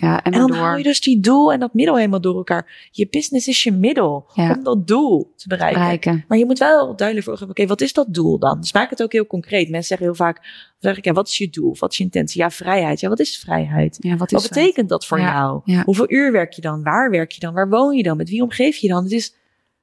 [0.00, 0.56] Ja, en, dan door.
[0.56, 2.88] hou je dus die doel en dat middel helemaal door elkaar.
[2.90, 4.52] Je business is je middel Ja.
[4.56, 5.80] om dat doel te bereiken.
[5.80, 6.24] bereiken.
[6.28, 8.60] Maar je moet wel duidelijk voor hebben, oké, wat is dat doel dan?
[8.60, 9.68] Dus maak het ook heel concreet.
[9.68, 10.40] Mensen zeggen heel vaak,
[10.78, 11.76] zeg ik, ja, wat is je doel?
[11.78, 12.40] Wat is je intentie?
[12.40, 13.00] Ja, vrijheid.
[13.00, 13.96] Ja, wat is vrijheid?
[14.00, 15.32] Ja, wat is betekent dat voor Ja,
[15.64, 15.82] jou?
[15.84, 16.82] Hoeveel uur werk je dan?
[16.82, 17.54] Waar werk je dan?
[17.54, 18.16] Waar woon je dan?
[18.16, 19.02] Met wie omgeef je dan?
[19.02, 19.34] Het is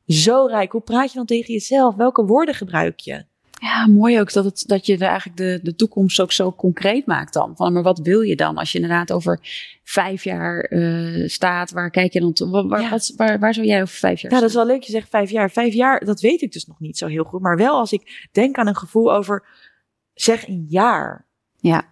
[0.07, 0.71] zo rijk.
[0.71, 1.95] Hoe praat je dan tegen jezelf?
[1.95, 3.25] Welke woorden gebruik je?
[3.63, 7.05] Ja, mooi ook dat, het, dat je er eigenlijk de, de toekomst ook zo concreet
[7.05, 7.55] maakt dan.
[7.55, 9.39] Van, maar wat wil je dan als je inderdaad over
[9.83, 11.71] vijf jaar eh, staat?
[11.71, 12.49] Waar kijk je dan toe?
[12.49, 12.89] Waar, waar, Ja.
[12.89, 14.83] wat, waar, waar zou jij over vijf jaar Ja, dat is wel leuk.
[14.83, 15.51] Je zegt vijf jaar.
[15.51, 17.41] Vijf jaar, dat weet ik dus nog niet zo heel goed.
[17.41, 19.45] Maar wel als ik denk aan een gevoel over,
[20.13, 21.27] zeg een jaar.
[21.57, 21.85] Ja,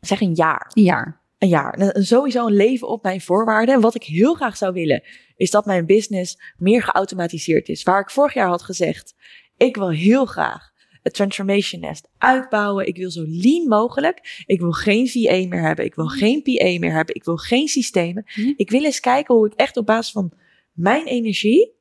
[0.00, 0.70] Zeg een jaar.
[0.74, 1.20] een jaar.
[1.38, 1.94] een jaar.
[1.98, 3.74] Sowieso een leven op mijn voorwaarden.
[3.74, 5.02] En wat ik heel graag zou willen,
[5.36, 7.82] is dat mijn business meer geautomatiseerd is.
[7.82, 9.14] Waar ik vorig jaar had gezegd,
[9.56, 10.71] ik wil heel graag
[11.02, 12.86] het Transformation Nest uitbouwen.
[12.86, 14.42] Ik wil zo lean mogelijk.
[14.46, 15.84] Ik wil geen VA meer hebben.
[15.84, 17.14] Ik wil geen PA meer hebben.
[17.14, 18.24] Ik wil geen systemen.
[18.26, 18.52] Hm.
[18.56, 20.32] Ik wil eens kijken hoe ik echt op basis van
[20.72, 21.72] mijn energie,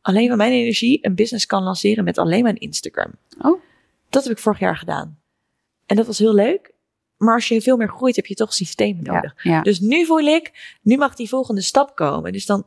[0.00, 3.12] alleen van mijn energie, een business kan lanceren met alleen mijn Instagram.
[3.40, 3.60] Oh.
[4.08, 5.18] Dat heb ik vorig jaar gedaan.
[5.86, 6.74] En dat was heel leuk.
[7.16, 9.34] Maar als je veel meer groeit, heb je toch systemen nodig.
[9.42, 9.62] Ja, ja.
[9.62, 12.32] Dus nu voel ik, nu mag die volgende stap komen.
[12.32, 12.66] Dus dan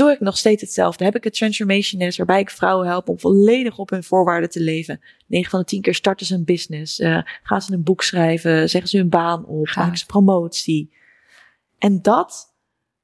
[0.00, 1.04] doe ik nog steeds hetzelfde.
[1.04, 4.60] Heb ik het Transformation Nest, waarbij ik vrouwen help om volledig op hun voorwaarden te
[4.60, 5.00] leven.
[5.26, 6.98] 9 van de 10 keer starten ze een business.
[6.98, 9.76] eh, gaan ze een boek schrijven, zeggen ze hun baan op, Gaaf.
[9.84, 10.92] maken ze promotie.
[11.78, 12.54] En dat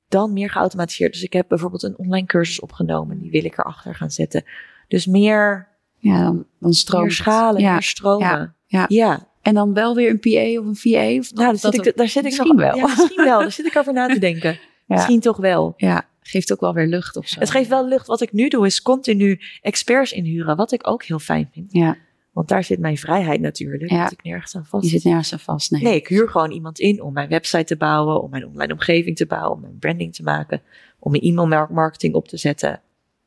[0.08, 1.12] dan meer geautomatiseerd.
[1.12, 3.18] Dus ik heb bijvoorbeeld een online cursus opgenomen.
[3.18, 4.44] Die wil ik erachter gaan zetten.
[4.88, 5.68] Dus meer,
[5.98, 7.72] ja dan, meer schalen, Ja.
[7.72, 8.26] meer stromen.
[8.26, 8.54] Ja.
[8.66, 8.84] Ja.
[8.88, 9.28] ja.
[9.42, 11.18] En dan wel weer een PA of een VA?
[11.18, 12.76] Of Nou, daar zit, ik, daar zit ik misschien nog, wel.
[12.76, 13.38] Ja, misschien wel.
[13.38, 14.58] Daar zit ik over na te denken.
[14.86, 15.74] Misschien toch wel.
[15.76, 17.40] Ja, geeft ook wel weer lucht of zo.
[17.40, 18.06] Het geeft wel lucht.
[18.06, 20.56] Wat ik nu doe is continu experts inhuren.
[20.56, 21.72] Wat ik ook heel fijn vind.
[21.72, 21.96] Ja,
[22.32, 23.90] Want daar zit mijn vrijheid natuurlijk.
[23.90, 24.02] Ja.
[24.02, 25.70] Dat ik nergens aan vast die zit nergens aan vast.
[25.70, 25.82] Nee.
[25.82, 28.22] Nee, ik huur gewoon iemand in om mijn website te bouwen.
[28.22, 29.52] Om mijn online omgeving te bouwen.
[29.52, 30.62] Om mijn branding te maken.
[30.98, 32.80] Om mijn e-mail marketing op te zetten.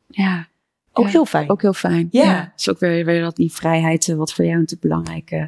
[0.08, 0.48] Ja,
[0.94, 1.50] Ook Ja, heel fijn.
[1.50, 2.08] ook heel fijn.
[2.12, 2.36] Ja.
[2.52, 5.44] Het is ook weer, weer dat die vrijheid, eh, wat voor jou natuurlijk belangrijk eh,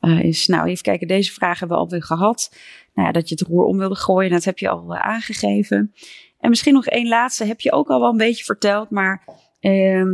[0.00, 0.46] eh, is.
[0.46, 2.54] Nou, even kijken, deze vraag hebben we alweer gehad.
[2.94, 5.94] Nou ja, dat je het roer om wilde gooien, dat heb je al eh, aangegeven.
[6.40, 9.24] En misschien nog één laatste, heb je ook al wel een beetje verteld, maar
[9.60, 10.08] ehm,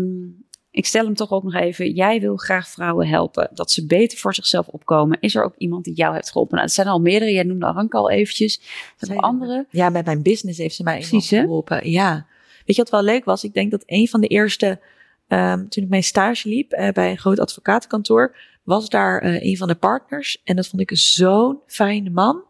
[0.71, 1.91] ik stel hem toch ook nog even.
[1.93, 5.21] Jij wil graag vrouwen helpen, dat ze beter voor zichzelf opkomen.
[5.21, 6.55] Is er ook iemand die jou heeft geholpen?
[6.55, 8.61] Nou, het zijn al meerdere, jij noemde Aranka al eventjes.
[8.97, 9.67] Zijn er er- andere?
[9.71, 11.41] Ja, met mijn business heeft ze mij Precies, hè?
[11.41, 11.91] geholpen.
[11.91, 12.27] Ja.
[12.67, 13.45] Weet je wat wel leuk was?
[13.45, 14.81] Ik denk dat een van de eerste,
[15.29, 19.57] ehm, toen ik mijn stage liep eh, bij een groot advocatenkantoor, was daar eh, een
[19.57, 20.41] van de partners.
[20.45, 22.43] En dat vond ik zo'n fijne man.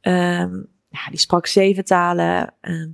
[0.00, 0.54] Ehm,
[0.92, 2.54] ja, die sprak zeven talen.
[2.60, 2.88] Ehm,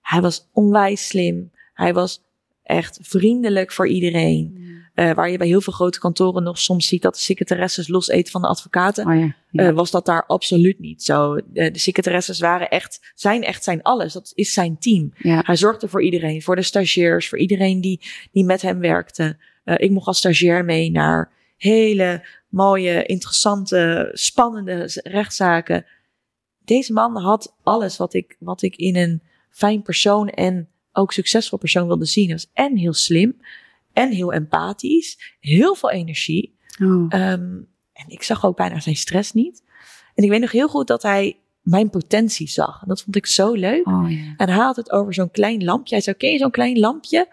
[0.00, 1.50] hij was onwijs slim.
[1.74, 2.22] Hij was
[2.62, 4.70] echt vriendelijk voor iedereen.
[4.94, 8.08] Eh, waar je bij heel veel grote kantoren nog soms ziet dat de secretaresses los
[8.08, 9.06] eten van de advocaten.
[9.06, 9.34] Oh ja.
[9.50, 9.68] ja.
[9.68, 11.34] Eh, was dat daar absoluut niet zo.
[11.34, 14.12] De, de secretaresses waren echt, zijn echt zijn alles.
[14.12, 15.12] Dat is zijn team.
[15.16, 18.00] Hij zorgde voor iedereen, voor de stagiairs, voor iedereen die,
[18.32, 19.36] die met hem werkte.
[19.64, 25.86] Eh, ik mocht als stagiair mee naar hele mooie, interessante, spannende rechtszaken.
[26.64, 31.58] Deze man had alles wat ik, wat ik in een fijn persoon en ook succesvol
[31.58, 32.24] persoon wilde zien.
[32.24, 33.40] Hij was en heel slim
[33.92, 36.54] en heel empathisch, heel veel energie.
[36.82, 37.06] Oh.
[37.08, 37.60] Ehm,
[37.92, 39.62] en ik zag ook bijna zijn stress niet.
[40.14, 42.82] En ik weet nog heel goed dat hij mijn potentie zag.
[42.82, 43.86] En dat vond ik zo leuk.
[43.86, 44.04] oh.
[44.36, 45.94] En hij had het over zo'n klein lampje.
[45.94, 47.28] Hij zei, ken je zo'n klein lampje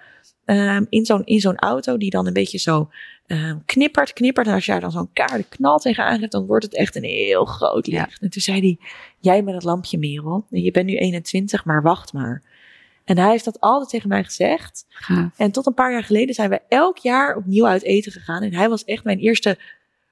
[0.45, 2.89] ehm, in zo'n in zo'n auto die dan een beetje zo
[3.29, 4.47] ehm, knippert, knippert.
[4.47, 7.45] En als jij dan zo'n kaarde knal tegenaan geeft, dan wordt het echt een heel
[7.45, 8.03] groot Ja.
[8.05, 8.21] licht.
[8.21, 8.77] En toen zei hij,
[9.19, 10.45] jij met dat lampje Merel.
[10.49, 12.43] Je bent nu 21, maar wacht maar.
[13.03, 14.85] En hij heeft dat altijd tegen mij gezegd.
[14.89, 15.37] Gaaf.
[15.37, 18.43] En tot een paar jaar geleden zijn we elk jaar opnieuw uit eten gegaan.
[18.43, 19.57] En hij was echt mijn eerste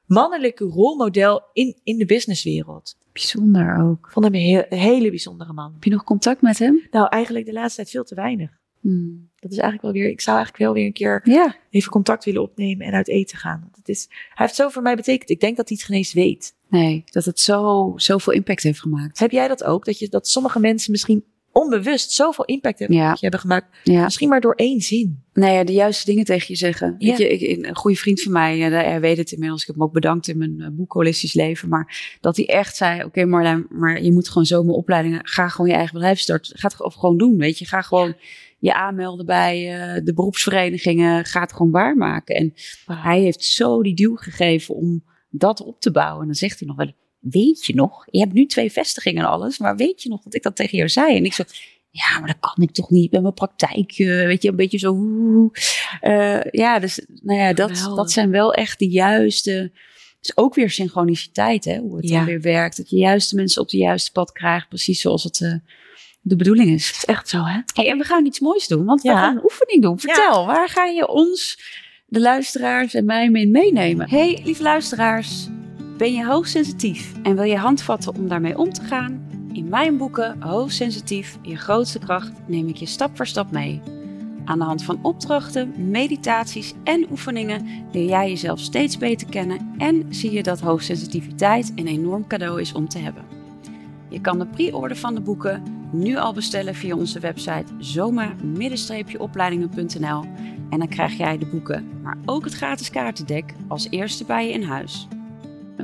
[0.06, 2.98] mannelijke rolmodel in, in de businesswereld.
[3.14, 4.08] Bijzonder ook.
[4.12, 5.74] Vond hem een, heel, een hele bijzondere man.
[5.74, 6.88] Heb je nog contact met hem?
[6.92, 8.50] Nou, eigenlijk de laatste tijd veel te weinig.
[8.82, 9.30] Hmm.
[9.40, 11.56] Dat is eigenlijk wel weer, ik zou eigenlijk wel weer een keer Ja.
[11.70, 13.60] even contact willen opnemen en uit eten gaan.
[13.62, 15.30] Want het is, hij heeft zo voor mij betekend.
[15.30, 16.56] Ik denk dat hij het geen eens weet.
[16.70, 19.20] Nee, dat het zo, zoveel impact heeft gemaakt.
[19.20, 19.86] Heb jij dat ook?
[19.86, 23.18] Dat, je, dat sommige mensen misschien onbewust zoveel impact hebben, Ja.
[23.20, 23.68] hebben gemaakt.
[23.84, 24.04] Ja.
[24.04, 25.24] Misschien maar door één zin.
[25.34, 26.96] Nee, ja, de juiste dingen tegen je zeggen.
[26.98, 27.08] Ja.
[27.10, 29.62] Weet je, ik, een goede vriend van mij, ja, hij weet het inmiddels.
[29.62, 31.70] Ik heb hem ook bedankt in mijn eh, boek Holistisch Leven.
[31.70, 35.48] Maar dat hij echt zei, oké Marlijn, maar je moet gewoon zo mijn opleidingen, ga
[35.48, 36.58] gewoon je eigen bedrijf starten.
[36.60, 37.66] Ga het of gewoon doen, weet je.
[37.66, 38.16] Ga gewoon
[38.60, 41.26] je aanmelden bij eh, de beroepsverenigingen.
[41.26, 42.36] Ga het gewoon waarmaken.
[42.36, 42.54] En
[42.86, 46.22] hij heeft zo die duw gegeven om dat op te bouwen.
[46.22, 48.08] En dan zegt hij nog wel, weet je nog?
[48.12, 50.78] Je hebt nu twee vestigingen en alles, maar weet je nog dat ik dat tegen
[50.78, 51.18] jou zei?
[51.18, 51.44] En ik zo,
[51.98, 53.94] ja, maar dat kan ik toch niet met mijn praktijk.
[53.98, 54.96] weet je, een beetje zo.
[56.02, 59.72] Uh, ja, dus nou ja, dat, dat zijn wel echt de juiste.
[60.22, 61.78] is ook weer synchroniciteit, hè?
[61.78, 62.78] Hoe het dan weer werkt.
[62.78, 65.54] Dat je juiste mensen op de juiste pad krijgt, precies zoals het uh,
[66.28, 66.92] de bedoeling is.
[66.92, 67.60] Is echt zo, hè?
[67.74, 70.00] Hey, en we gaan iets moois doen, want we gaan een oefening doen.
[70.00, 71.60] Vertel, waar ga je ons,
[72.06, 74.10] de luisteraars en mij mee meenemen?
[74.10, 75.48] Hey, lieve luisteraars.
[75.98, 79.26] Ben je hoogsensitief en wil je handvatten om daarmee om te gaan?
[79.54, 83.82] In mijn boeken Hoogsensitief, je grootste kracht neem ik je stap voor stap mee.
[84.46, 90.06] Aan de hand van opdrachten, meditaties en oefeningen leer jij jezelf steeds beter kennen en
[90.10, 93.24] zie je dat hoogsensitiviteit een enorm cadeau is om te hebben.
[94.10, 100.24] Je kan de pre-order van de boeken nu al bestellen via onze website zoma-opleidingen.nl
[100.70, 104.54] en dan krijg jij de boeken, maar ook het gratis kaartendek als eerste bij je
[104.54, 105.08] in huis.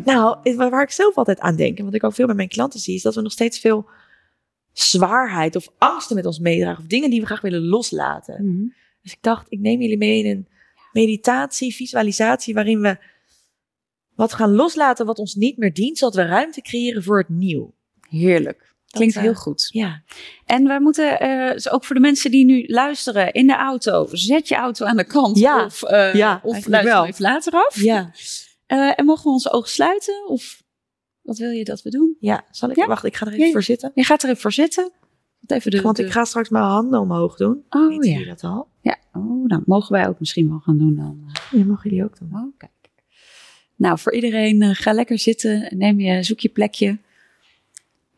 [0.03, 2.79] Nou, waar ik zelf altijd aan denk en wat ik ook veel bij mijn klanten
[2.79, 3.89] zie, is dat we nog steeds veel
[4.71, 6.83] zwaarheid of angsten met ons meedragen.
[6.83, 8.45] Of dingen die we graag willen loslaten.
[8.45, 8.67] Mhm.
[9.01, 10.47] Dus ik dacht, ik neem jullie mee in een
[10.91, 12.97] meditatie, visualisatie, waarin we
[14.15, 17.73] wat gaan loslaten wat ons niet meer dient, zodat we ruimte creëren voor het nieuw.
[18.09, 18.72] Heerlijk.
[18.93, 19.69] Klinkt heel eh, goed.
[19.71, 20.01] Ja.
[20.45, 24.47] En wij moeten, uh, ook voor de mensen die nu luisteren in de auto, zet
[24.47, 25.37] je auto aan de kant.
[25.37, 25.65] Ja.
[25.65, 27.81] Of, uh, ja, of luister even later af.
[27.81, 28.11] Ja.
[28.67, 30.27] Uh, en mogen we onze ogen sluiten?
[30.27, 30.63] Of
[31.21, 32.17] wat wil je dat we doen?
[32.19, 32.85] Ja, zal ik?
[32.85, 33.91] Wacht, ik ga er even voor zitten.
[33.93, 34.91] Je gaat er even voor zitten.
[35.47, 37.63] Even de, Want ik ga straks mijn handen omhoog doen.
[37.69, 38.25] Oh Weet ja.
[38.25, 38.67] dat al?
[38.81, 41.31] Ja, oh, dan mogen wij ook misschien wel gaan doen dan.
[41.51, 42.29] Ja, mogen jullie ook doen.
[42.33, 42.71] Oh, kijk.
[43.75, 45.77] Nou, voor iedereen, ga lekker zitten.
[45.77, 46.99] Neem je, zoek je plekje.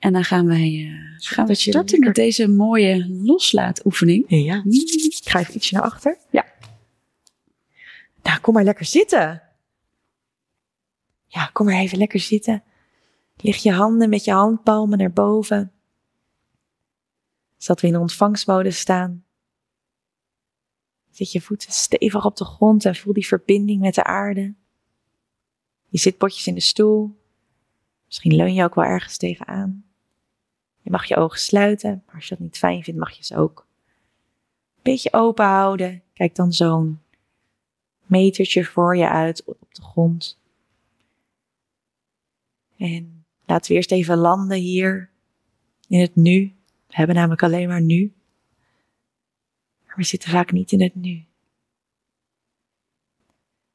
[0.06, 4.26] En dan gaan wij, uh, gaan we starten met deze mooie loslaatoefening.
[4.28, 4.64] Ja.
[4.66, 6.18] Ik ga even ietsje naar achter.
[6.30, 6.46] Ja.
[8.24, 9.42] Nou, kom maar lekker zitten.
[11.26, 12.64] Ja, kom maar even lekker zitten.
[13.36, 15.72] Lig je handen met je handpalmen naar boven.
[17.58, 19.24] Zodat we in ontvangstmodus staan.
[21.12, 24.54] Zet je voeten stevig op de grond en voel die verbinding met de aarde.
[25.88, 27.20] Je zit potjes in de stoel.
[28.06, 29.85] Misschien leun je ook wel ergens tegenaan.
[30.86, 33.38] Je mag je ogen sluiten, maar als je dat niet fijn vindt, mag je ze
[33.38, 33.68] ook
[34.76, 36.04] een beetje open houden.
[36.14, 37.02] Kijk dan zo'n
[38.06, 40.40] metertje voor je uit op de grond.
[42.78, 45.10] En laten we eerst even landen hier
[45.88, 46.56] in het nu.
[46.88, 48.14] We hebben namelijk alleen maar nu.
[49.86, 51.26] Maar we zitten vaak niet in het nu.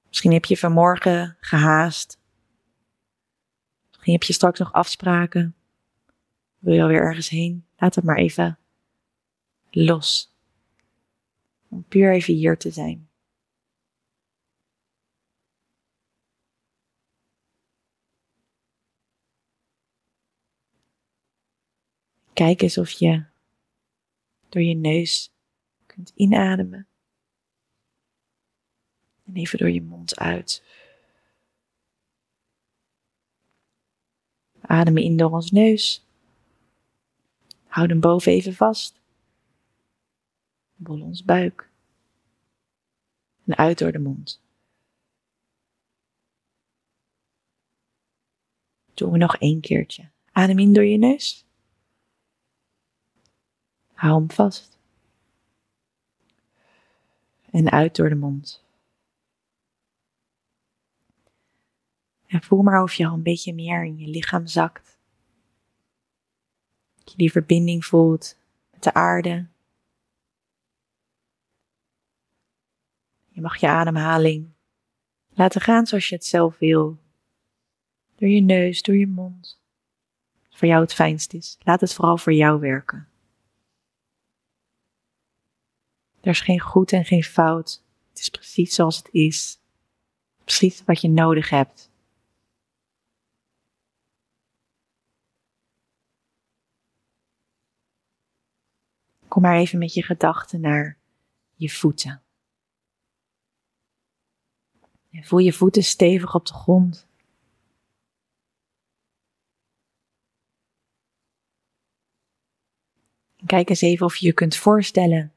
[0.07, 2.19] Misschien heb je vanmorgen gehaast.
[3.91, 5.55] Misschien heb je straks nog afspraken.
[6.61, 7.67] Wil je alweer ergens heen?
[7.77, 8.59] Laat het maar even
[9.71, 10.35] los.
[11.69, 13.09] Om puur even hier te zijn.
[22.33, 23.25] Kijk eens of je
[24.49, 25.33] door je neus
[25.87, 26.87] kunt inademen.
[29.25, 30.65] En even door je mond uit.
[34.61, 36.10] Ademen in door ons neus.
[37.71, 39.01] Houd hem boven even vast.
[40.75, 41.71] Bol ons buik.
[43.45, 44.43] En uit door de mond.
[48.95, 50.09] Doen we nog één keertje.
[50.33, 51.45] Adem in door je neus.
[53.93, 54.79] Hou hem vast.
[57.51, 58.65] En uit door de mond.
[62.27, 64.90] En voel maar of je al een beetje meer in je lichaam zakt.
[67.11, 68.37] Je die verbinding voelt
[68.71, 69.47] met de aarde.
[73.29, 74.49] Je mag je ademhaling
[75.35, 76.99] laten gaan zoals je het zelf wil.
[78.17, 79.61] Door je neus, door je mond.
[80.49, 81.59] Wat voor jou het fijnst is.
[81.61, 83.09] Laat het vooral voor jou werken.
[86.21, 87.83] Er is geen goed en geen fout.
[88.09, 89.59] Het is precies zoals het is.
[90.45, 91.90] Precies wat je nodig hebt.
[99.31, 100.97] Kom maar even met je gedachten naar
[101.55, 102.23] je voeten.
[105.11, 107.09] En voel je voeten stevig op de grond.
[113.47, 115.33] kijk eens even of je je kunt voorstellen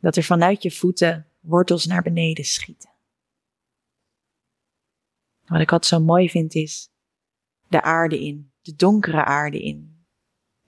[0.00, 2.90] dat er vanuit je voeten wortels naar beneden schieten.
[5.44, 6.90] Wat ik altijd zo mooi vind is
[7.68, 10.04] de aarde in, de donkere aarde in.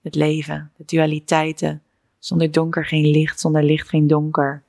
[0.01, 1.83] Het leven, de dualiteiten.
[2.19, 4.63] Zonder donker geen licht, zonder licht geen donker.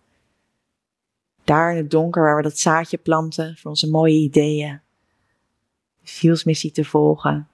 [1.45, 4.81] Daar in het donker waar we dat zaadje planten voor onze mooie ideeën.
[6.01, 7.49] De zielsmissie te volgen.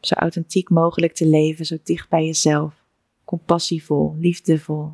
[0.00, 2.80] Zo authentiek mogelijk te leven, zo dicht bij jezelf.
[3.24, 4.92] compassievol, liefdevol.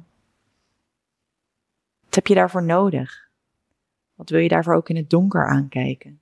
[2.05, 3.31] Wat heb je daarvoor nodig?
[4.15, 6.21] Wat wil je daarvoor ook in het donker aankijken?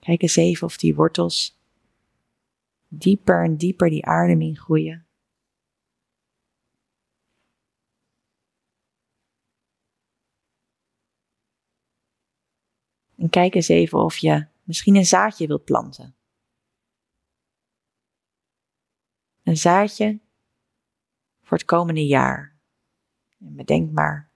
[0.00, 1.58] Kijk eens even of die wortels
[2.98, 5.06] dieper en dieper die aarde groeien.
[13.16, 16.14] En kijk eens even of je misschien een zaadje wilt planten.
[19.42, 20.20] Een zaadje
[21.42, 22.56] voor het komende jaar.
[23.38, 24.30] En bedenk maar,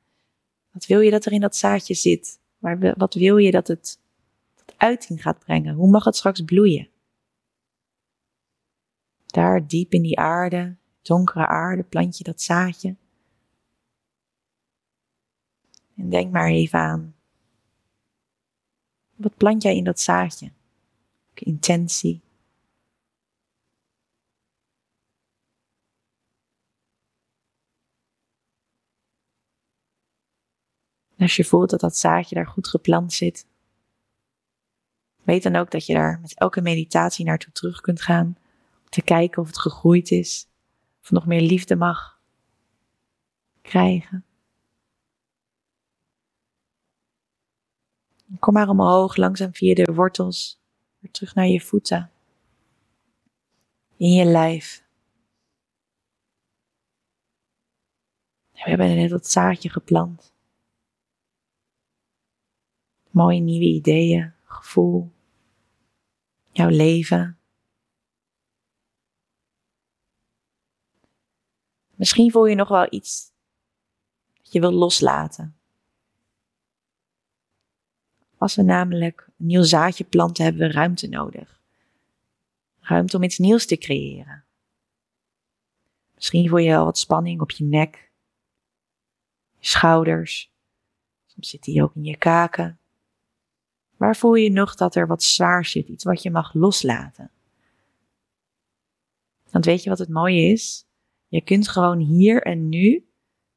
[0.70, 2.40] wat wil je dat er in dat zaadje zit?
[2.96, 4.00] wat wil je dat het
[4.76, 5.74] uiting gaat brengen?
[5.74, 6.88] Hoe mag het straks bloeien?
[9.32, 12.96] Daar diep in die aarde, donkere aarde, plant je dat zaadje.
[15.96, 17.16] En denk maar even aan
[19.18, 20.52] wat plant jij in dat zaadje?
[21.34, 22.22] Intentie?
[31.16, 33.46] En als je voelt dat dat zaadje daar goed geplant zit,
[35.22, 38.37] weet dan ook dat je daar met elke meditatie naartoe terug kunt gaan.
[38.88, 40.48] Te kijken of het gegroeid is,
[41.02, 42.20] of nog meer liefde mag
[43.62, 44.24] krijgen.
[48.38, 50.60] Kom maar omhoog, langzaam via de wortels,
[50.98, 52.10] weer terug naar je voeten.
[53.96, 54.86] In je lijf.
[58.52, 60.34] We hebben net dat zaadje geplant.
[63.10, 65.12] Mooie nieuwe ideeën, gevoel,
[66.52, 67.37] jouw leven.
[71.98, 73.32] Misschien voel je nog wel iets
[74.42, 75.56] dat je wilt loslaten.
[78.36, 81.60] Als we namelijk een nieuw zaadje planten, hebben we ruimte nodig.
[82.80, 84.44] Ruimte om iets nieuws te creëren.
[86.14, 88.10] Misschien voel je wel wat spanning op je nek,
[89.58, 90.52] je schouders.
[91.26, 92.78] Soms zit die ook in je kaken.
[93.96, 97.30] Waar voel je nog dat er wat zwaar zit, iets wat je mag loslaten?
[99.50, 100.87] Want weet je wat het mooie is?
[101.28, 103.08] Je kunt gewoon hier en nu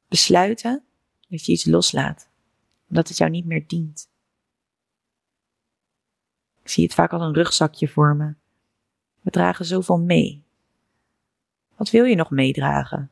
[0.08, 0.84] besluiten
[1.28, 2.30] dat je iets loslaat,
[2.88, 4.10] omdat het jou niet meer dient.
[6.62, 8.34] Ik zie het vaak als een rugzakje voor me.
[9.20, 10.44] We dragen zoveel mee.
[11.76, 13.10] Wat wil je nog meedragen?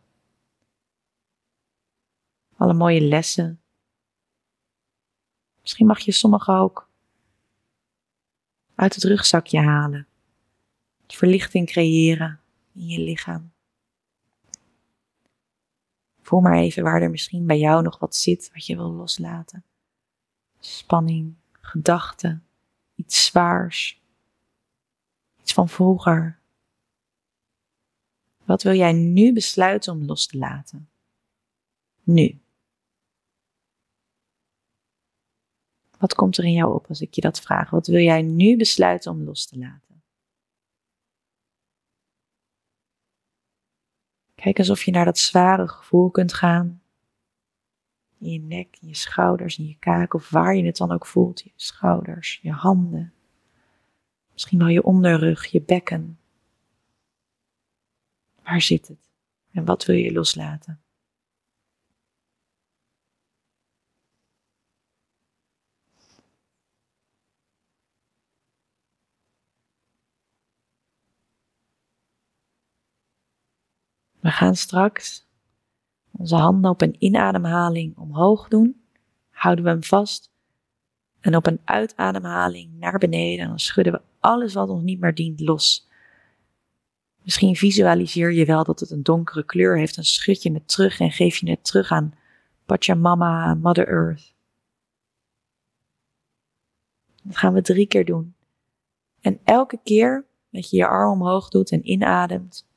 [2.56, 3.60] Alle mooie lessen.
[5.60, 6.88] Misschien mag je sommige ook
[8.74, 10.06] uit het rugzakje halen.
[11.06, 12.40] Verlichting creëren
[12.74, 13.52] in je lichaam.
[16.30, 19.64] Voel maar even waar er misschien bij jou nog wat zit wat je wil loslaten.
[20.58, 22.46] Spanning, gedachten,
[22.94, 24.02] iets zwaars,
[25.40, 26.38] iets van vroeger.
[28.44, 30.88] Wat wil jij nu besluiten om los te laten?
[32.02, 32.40] Nu.
[35.98, 37.70] Wat komt er in jou op als ik je dat vraag?
[37.70, 39.89] Wat wil jij nu besluiten om los te laten?
[44.40, 46.82] Kijk alsof je naar dat zware gevoel kunt gaan.
[48.18, 51.06] In je nek, in je schouders, in je kaak of waar je het dan ook
[51.06, 51.40] voelt.
[51.40, 53.12] Je schouders, je handen.
[54.32, 56.18] Misschien wel je onderrug, je bekken.
[58.42, 59.10] Waar zit het?
[59.52, 60.80] En wat wil je loslaten?
[74.20, 75.28] We gaan straks
[76.10, 78.82] onze handen op een inademhaling omhoog doen.
[79.30, 80.30] Houden we hem vast.
[81.20, 83.44] En op een uitademhaling naar beneden.
[83.44, 85.88] En dan schudden we alles wat ons niet meer dient los.
[87.22, 89.94] Misschien visualiseer je wel dat het een donkere kleur heeft.
[89.94, 92.14] Dan schud je het terug en geef je het terug aan
[92.66, 94.34] Pachamama, Mother Earth.
[97.22, 98.34] Dat gaan we drie keer doen.
[99.20, 102.68] En elke keer dat je je arm omhoog doet en inademt,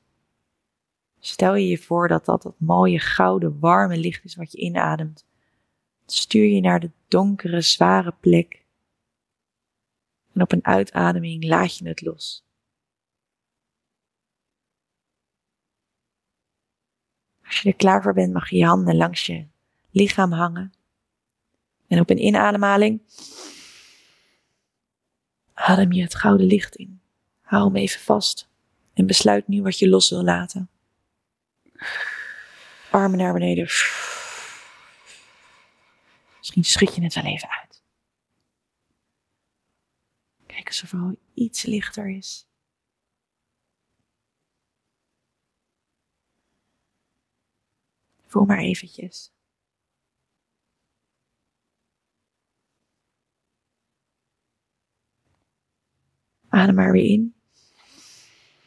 [1.25, 5.25] Stel je je voor dat dat dat mooie gouden warme licht is wat je inademt.
[6.05, 8.65] stuur je naar de donkere zware plek.
[10.33, 12.45] En op een uitademing laat je het los.
[17.45, 19.47] Als je er klaar voor bent, mag je je handen langs je
[19.91, 20.73] lichaam hangen.
[21.87, 23.01] En op een inademhaling
[25.53, 27.01] adem je het gouden licht in.
[27.41, 28.49] Hou hem even vast
[28.93, 30.67] en besluit nu wat je los wil laten.
[32.91, 33.63] Armen naar beneden.
[36.37, 37.83] Misschien schud je het wel even uit.
[40.45, 42.47] Kijk of er iets lichter is.
[48.25, 49.31] Voel maar eventjes.
[56.49, 57.35] Adem maar weer in.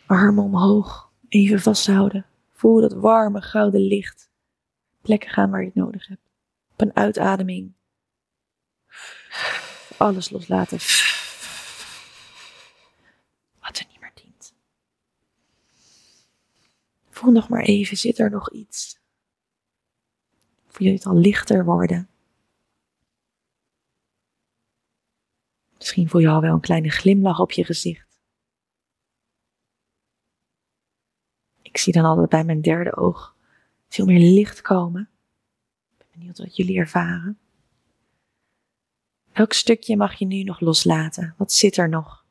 [0.06, 1.12] Armen omhoog.
[1.28, 2.26] Even vasthouden.
[2.56, 4.30] Voel dat warme gouden licht.
[5.00, 6.30] Plekken gaan waar je het nodig hebt.
[6.72, 7.72] Op een uitademing.
[9.96, 10.78] Alles loslaten.
[13.60, 14.54] Wat er niet meer dient.
[17.10, 18.98] Voel nog maar even, zit er nog iets?
[20.66, 22.08] Voel je het al lichter worden?
[25.76, 28.05] Misschien voel je al wel een kleine glimlach op je gezicht.
[31.76, 33.34] Ik zie dan altijd bij mijn derde oog
[33.88, 35.08] veel meer licht komen.
[35.98, 37.38] Ik ben benieuwd wat jullie ervaren.
[39.32, 41.34] Welk stukje mag je nu nog loslaten?
[41.38, 42.24] Wat zit er nog?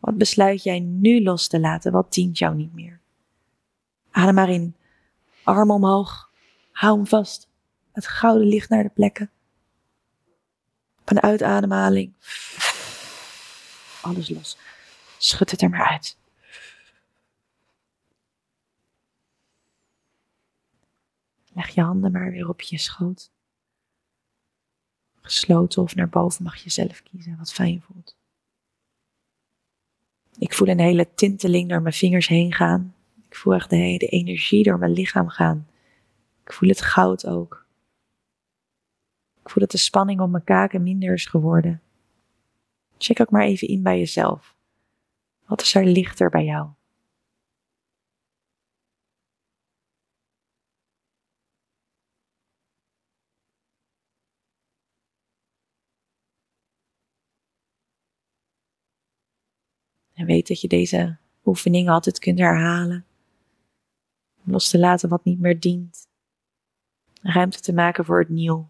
[0.00, 1.92] Wat besluit jij nu los te laten?
[1.92, 3.00] Wat dient jou niet meer?
[4.10, 4.76] Adem maar in.
[5.44, 6.30] Arm omhoog.
[6.72, 7.48] Hou hem vast.
[7.92, 9.30] Het gouden licht naar de plekken.
[11.00, 12.12] Op een uitademhaling.
[14.00, 14.58] Alles los.
[15.18, 16.20] Schud het er maar uit.
[21.52, 23.30] Leg je handen maar weer op je schoot.
[25.20, 28.16] Gesloten of naar boven mag je zelf kiezen wat fijn voelt.
[30.38, 32.94] Ik voel een hele tinteling door mijn vingers heen gaan.
[33.28, 35.68] Ik voel echt de hele energie door mijn lichaam gaan.
[36.44, 37.66] Ik voel het goud ook.
[39.42, 41.82] Ik voel dat de spanning om mijn kaken minder is geworden.
[42.98, 44.56] Check ook maar even in bij jezelf.
[45.46, 46.68] Wat is er lichter bij jou?
[60.22, 63.04] En weet dat je deze oefeningen altijd kunt herhalen.
[64.42, 66.08] Los te laten wat niet meer dient.
[67.22, 68.68] Ruimte te maken voor het nieuw.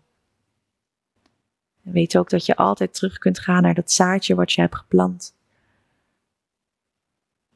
[1.84, 4.76] En weet ook dat je altijd terug kunt gaan naar dat zaadje wat je hebt
[4.76, 5.34] geplant.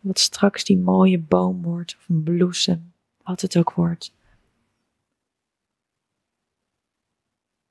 [0.01, 2.93] Wat straks die mooie boom wordt, of een bloesem,
[3.23, 4.15] wat het ook wordt.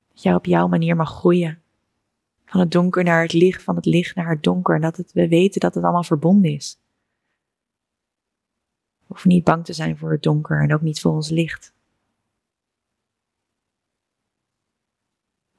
[0.07, 1.61] Dat jij op jouw manier mag groeien.
[2.45, 4.75] Van het donker naar het licht, van het licht naar het donker.
[4.75, 6.79] En dat het, we weten dat het allemaal verbonden is.
[8.97, 11.73] We hoeven niet bang te zijn voor het donker en ook niet voor ons licht.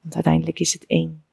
[0.01, 1.25] Want uiteindelijk is het één.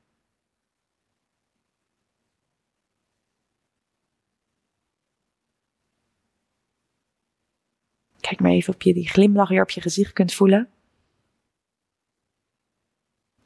[8.20, 10.70] Kijk maar even of je die glimlach weer op je gezicht kunt voelen.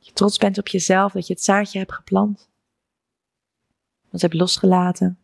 [0.07, 2.49] Je trots bent op jezelf dat je het zaadje hebt geplant.
[4.09, 5.19] Dat hebt losgelaten.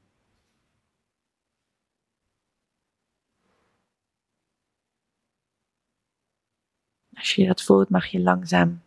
[7.13, 8.81] Als je dat voelt, mag je langzaam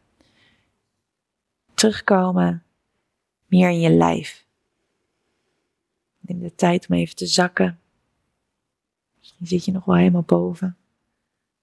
[1.75, 2.65] terugkomen,
[3.47, 4.47] meer in je lijf.
[6.19, 7.81] Neem de tijd om even te zakken.
[9.19, 10.77] Misschien zit je nog wel helemaal boven.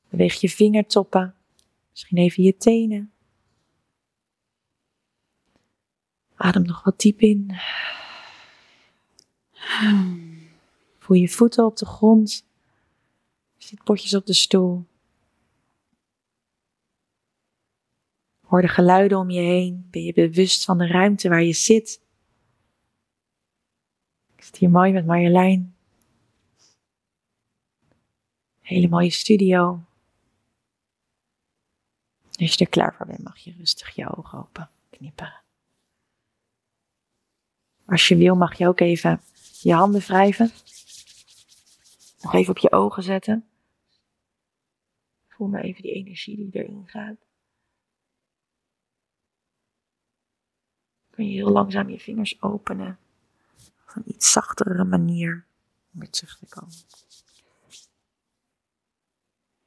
[0.09, 1.35] Beweeg je vingertoppen,
[1.89, 3.12] misschien even je tenen.
[6.35, 7.55] Adem nog wat diep in.
[10.99, 12.45] Voel je voeten op de grond.
[13.57, 14.85] Zit potjes op de stoel.
[18.45, 19.87] Hoor de geluiden om je heen.
[19.91, 22.01] Ben je bewust van de ruimte waar je zit?
[24.35, 25.75] Ik zit hier mooi met Marjolein.
[28.61, 29.83] Hele mooie studio.
[32.39, 35.42] Als je er klaar voor bent, mag je rustig je ogen open knipperen.
[37.85, 39.21] Als je wil, mag je ook even
[39.61, 40.51] je handen wrijven.
[42.21, 43.47] Nog even op je ogen zetten.
[45.27, 47.17] Voel maar even die energie die erin gaat.
[51.13, 52.99] kun je heel langzaam je vingers openen.
[53.87, 55.45] Op een iets zachtere manier
[55.93, 56.73] om weer terug te komen.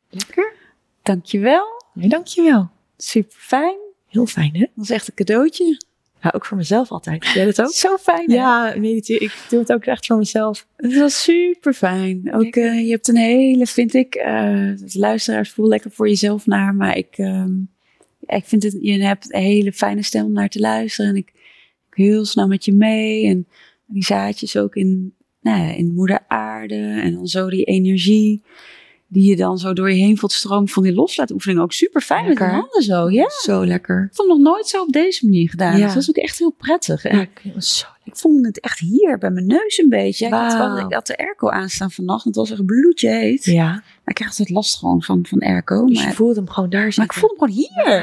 [0.09, 0.55] Lekker.
[1.03, 1.83] Dankjewel.
[1.93, 2.71] Nee, dankjewel.
[2.97, 3.79] Super fijn.
[4.07, 4.67] Heel fijn, hè?
[4.75, 5.81] Dat is echt een cadeautje.
[6.27, 7.27] Ja, ook voor mezelf altijd.
[7.27, 7.73] Jij dat ook?
[7.73, 8.31] Zo fijn.
[8.31, 8.37] hè?
[8.37, 8.73] Ja.
[8.73, 10.67] Ik doe het ook echt voor mezelf.
[10.77, 12.35] Het was super fijn.
[12.35, 16.75] Ook eh, je hebt een hele, vind ik, de luisteraars voel lekker voor jezelf naar,
[16.75, 17.53] maar ik, ehm,
[18.27, 21.33] ik vind het, je hebt een hele fijne stem om naar te luisteren en ik,
[21.91, 23.47] ik heel snel met je mee en
[23.87, 28.43] die zaadjes ook in, nou ja, in moeder aarde en dan zo die energie.
[29.09, 31.61] Die je dan zo door je heen voelt stroom van die loslaatoefening.
[31.61, 33.11] Ook super fijn met de handen zo.
[33.11, 33.97] Ja, Zo lekker.
[33.97, 35.77] ik heb het nog nooit zo op deze manier gedaan.
[35.79, 35.85] Ja.
[35.85, 37.05] Dus dat is ook echt heel prettig.
[37.05, 40.27] En Ja, ik zo ik voelde het echt hier bij mijn neus een beetje.
[40.27, 42.25] Ik had, wel- ik had de airco aanstaan vannacht.
[42.25, 43.45] Het was echt bloedje heet.
[43.45, 43.65] Ja.
[43.73, 45.87] Maar ik krijg altijd last gewoon van, van airco.
[45.87, 47.15] Dus je maar, voelde hem gewoon daar maar zitten.
[47.15, 47.97] ik voelde hem gewoon hier.
[47.97, 48.03] Ik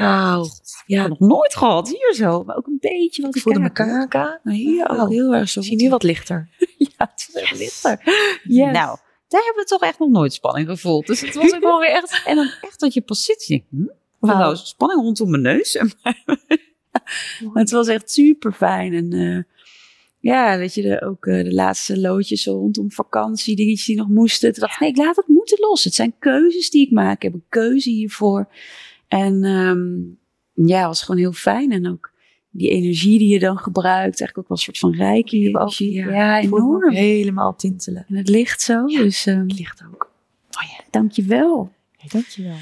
[0.86, 1.88] Ja, heb het nog nooit gehad.
[1.88, 2.44] Hier zo.
[2.44, 4.40] Maar ook een beetje wat ik voelde mijn kaken.
[4.42, 5.60] Maar hier ook heel erg zo.
[5.60, 6.48] Ik zie nu wat lichter.
[6.98, 7.98] Ja, het is echt lichter.
[8.44, 8.72] Yes.
[8.72, 8.98] Nou,
[9.34, 11.06] daar hebben we toch echt nog nooit spanning gevoeld.
[11.06, 12.22] Dus het was ook wel weer echt...
[12.26, 13.46] En dan echt dat je pas zit.
[13.46, 13.84] je hm?
[14.20, 15.78] Nou spanning rondom mijn neus.
[17.52, 18.92] Maar het was echt super fijn.
[18.92, 19.42] En eh,
[20.20, 24.52] ja, weet je, de, ook eh, de laatste loodjes rondom vakantie, dingetjes die nog moesten.
[24.52, 25.84] Toen dacht ik, nee, ik laat het moeten los.
[25.84, 27.16] Het zijn keuzes die ik maak.
[27.16, 28.48] Ik heb een keuze hiervoor.
[29.08, 31.72] En ehm, ja, het was gewoon heel fijn.
[31.72, 32.12] En ook
[32.56, 35.92] die energie die je dan gebruikt, eigenlijk ook wel een soort van rijke energie.
[35.92, 36.10] ja.
[36.10, 36.92] Ja, enorm.
[36.92, 38.04] helemaal tintelen.
[38.08, 40.10] En het ligt zo, dus ehm Het ligt ook.
[40.90, 41.72] dankjewel.
[41.96, 42.56] Hey, dankjewel.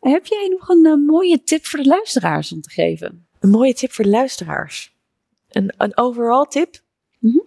[0.00, 3.26] Heb jij nog een eh, mooie tip voor de luisteraars om te geven?
[3.40, 4.94] Een mooie tip voor de luisteraars.
[5.50, 6.80] Een, een overall tip?
[7.18, 7.38] Mhm.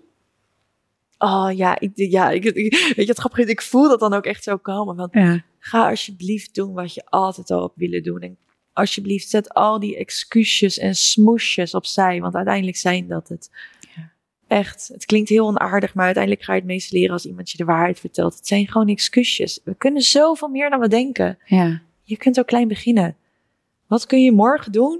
[1.18, 3.50] Oh ja, ik, ja ik, ik- weet je wat grappig is?
[3.52, 4.95] Ik voel dat dan ook echt zo komen.
[4.95, 5.43] Van, Ja.
[5.60, 8.20] ga alsjeblieft doen wat je altijd al hebt willen doen.
[8.22, 8.38] En
[8.80, 12.21] alsjeblieft zet al die excuusjes en smoesjes opzij.
[12.21, 13.49] Want uiteindelijk zijn dat het.
[13.95, 14.11] Ja.
[14.47, 17.57] Echt, het klinkt heel onaardig, maar uiteindelijk ga je het meest leren als iemand je
[17.57, 18.36] de waarheid vertelt.
[18.36, 19.59] Het zijn gewoon excuusjes.
[19.63, 21.38] We kunnen zoveel meer dan we denken.
[21.45, 21.82] Ja.
[22.03, 23.15] Je kunt ook klein beginnen.
[23.88, 24.99] Wat kun je morgen doen?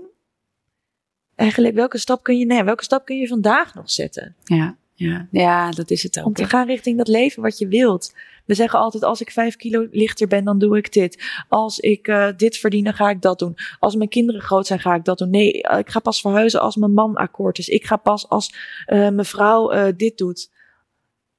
[1.36, 4.36] Eigenlijk, welke stap kun je, nee, welke stap kun je vandaag nog zetten?
[4.44, 4.78] Ja.
[5.00, 5.28] Ja.
[5.32, 6.36] ja, dat is het Om ook.
[6.36, 6.48] te hè.
[6.50, 8.14] gaan richting dat leven wat je wilt.
[8.46, 11.24] We zeggen altijd, als ik vijf kilo lichter ben, dan doe ik dit.
[11.48, 13.58] Als ik eh, dit verdien, dan ga ik dat doen.
[13.80, 15.30] Als mijn kinderen groot zijn, ga ik dat doen.
[15.30, 17.68] Nee, eh, ik ga pas verhuizen als mijn man akkoord is.
[17.68, 18.54] Ik ga pas als
[18.86, 20.52] eh, mijn vrouw eh, dit doet.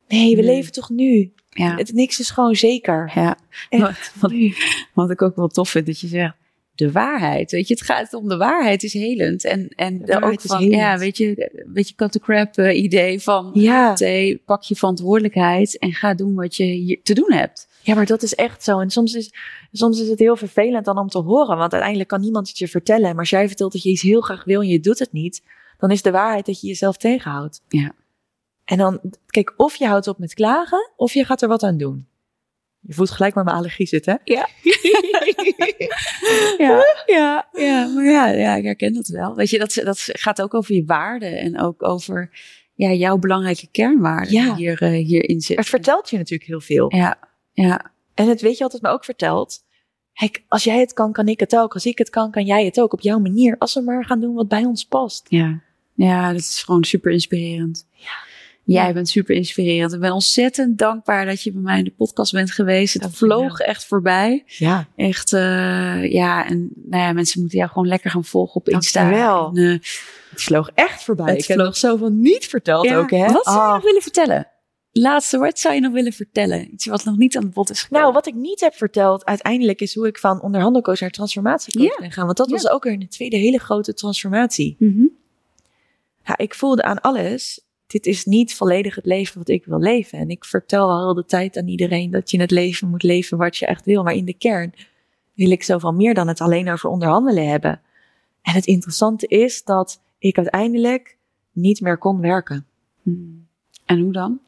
[0.09, 0.55] Nee, we Nee.
[0.55, 1.33] leven toch nu?
[1.51, 1.77] Ja.
[1.77, 3.13] Het, niks is gewoon zeker.
[3.15, 3.37] ja.
[3.69, 4.13] Echt.
[4.21, 4.33] Wat,
[4.95, 6.35] wat ik ook wel tof vind, dat je zegt,
[6.85, 7.51] de waarheid.
[7.51, 9.45] Weet je, het gaat om de waarheid is helend.
[9.45, 13.51] En, en ook van, ja, weet je, weet je, cut the crap eh, idee van,
[13.55, 13.95] Ja.
[13.95, 17.69] hey, pak je verantwoordelijkheid en ga doen wat je hier te doen hebt.
[17.83, 18.81] Ja, maar dat is echt zo.
[18.81, 19.33] En soms is,
[19.73, 21.57] soms is het heel vervelend dan om te horen.
[21.57, 23.09] Want uiteindelijk kan niemand het je vertellen.
[23.11, 25.43] Maar als jij vertelt dat je iets heel graag wil en je doet het niet.
[25.79, 27.63] Dan is de waarheid dat je jezelf tegenhoudt.
[27.69, 27.93] Ja.
[28.65, 30.91] En dan, kijk, of je houdt op met klagen.
[30.97, 32.07] Of je gaat er wat aan doen.
[32.81, 34.15] Je voelt gelijk waar mijn allergie zit, hè?
[34.25, 34.49] Ja.
[36.59, 39.35] ja, ja, ja, maar ja, ja, ik herken dat wel.
[39.35, 42.31] Weet je, dat, dat gaat ook over je waarden en ook over
[42.75, 44.45] ja, jouw belangrijke kernwaarden Ja.
[44.45, 45.65] die hier, eh, hierin Het zitten.
[45.65, 46.95] vertelt je natuurlijk heel veel.
[46.97, 47.19] Ja,
[47.53, 49.59] ja, En het weet je wat het me ook vertelt.
[50.13, 51.75] Kijk, als jij het kan, kan ik het ook.
[51.75, 53.57] Als ik het kan, kan jij het ook op jouw manier.
[53.59, 55.27] Als we maar gaan doen wat bij ons past.
[55.29, 55.61] ja.
[55.95, 57.87] Ja, dat is gewoon super inspirerend.
[58.75, 59.93] Jij bent super inspirerend.
[59.93, 62.95] Ik ben ontzettend dankbaar dat je bij mij in de podcast bent geweest.
[62.95, 64.43] Het vloog echt voorbij.
[64.47, 64.87] Ja.
[64.97, 69.09] Echt, eh, ja, en nou ja, mensen moeten jou gewoon lekker gaan volgen op Insta.
[69.09, 69.49] je wel.
[69.49, 69.71] En, eh,
[70.31, 71.27] Het vloog echt voorbij.
[71.33, 73.33] Het ik heb vloog- nog zoveel niet verteld Ja, ook, hè?
[73.33, 73.73] Wat zou je Ah.
[73.73, 74.49] nog willen vertellen?
[74.93, 76.73] Laatste woord zou je nog willen vertellen?
[76.73, 78.01] Iets wat nog niet aan het bod is gekomen.
[78.03, 81.97] Nou, wat ik niet heb verteld uiteindelijk is hoe ik van onderhandelcoach naar transformatiecoach Ja.
[82.01, 82.25] ben gaan.
[82.25, 82.53] Want dat Ja.
[82.55, 84.77] was ook weer een tweede hele grote transformatie.
[84.79, 85.05] Mhm.
[86.25, 87.61] Ja, ik voelde aan alles,
[87.91, 90.19] dit is niet volledig het leven wat ik wil leven.
[90.19, 93.57] En ik vertel al de tijd aan iedereen dat je het leven moet leven wat
[93.57, 94.03] je echt wil.
[94.03, 94.75] Maar in de kern
[95.35, 97.81] wil ik zoveel meer dan het alleen over onderhandelen hebben.
[98.43, 101.17] En het interessante is dat ik uiteindelijk
[101.53, 102.67] niet meer kon werken.
[103.03, 103.47] Hmm.
[103.85, 104.41] En hoe dan?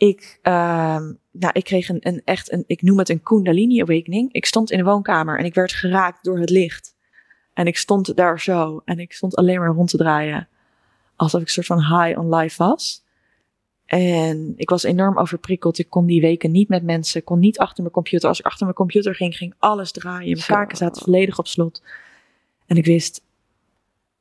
[0.00, 4.32] ik, ehm, nou, ik kreeg een, een echt, een, ik noem het een Kundalini Awakening.
[4.32, 6.94] Ik stond in de woonkamer en ik werd geraakt door het licht.
[7.54, 10.48] En ik stond daar zo en ik stond alleen maar rond te draaien.
[11.20, 13.04] Alsof ik een soort van high on life was.
[13.86, 15.78] En ik was enorm overprikkeld.
[15.78, 18.28] Ik kon die weken niet met mensen, kon niet achter mijn computer.
[18.28, 20.32] Als ik achter mijn computer ging, ging alles draaien.
[20.32, 21.82] Mijn kaken zaten volledig op slot.
[22.66, 23.22] En ik wist,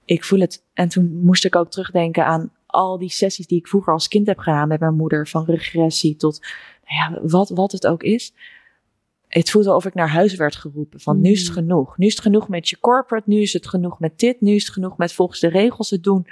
[0.06, 0.64] ik voel het.
[0.74, 4.28] En toen moest ik ook terugdenken aan al die sessies die ik vroeger als kind
[4.28, 5.28] heb gedaan met mijn moeder.
[5.28, 6.39] Van regressie tot,
[6.88, 8.34] nou ja, wat, wat het ook is.
[9.28, 11.00] Het voelde of ik naar huis werd geroepen.
[11.00, 11.54] Van nu is het Mm.
[11.54, 11.97] genoeg.
[11.97, 13.30] Nu is het genoeg met je corporate.
[13.30, 14.41] Nu is het genoeg met dit.
[14.41, 16.28] Nu is het genoeg met volgens de regels het doen.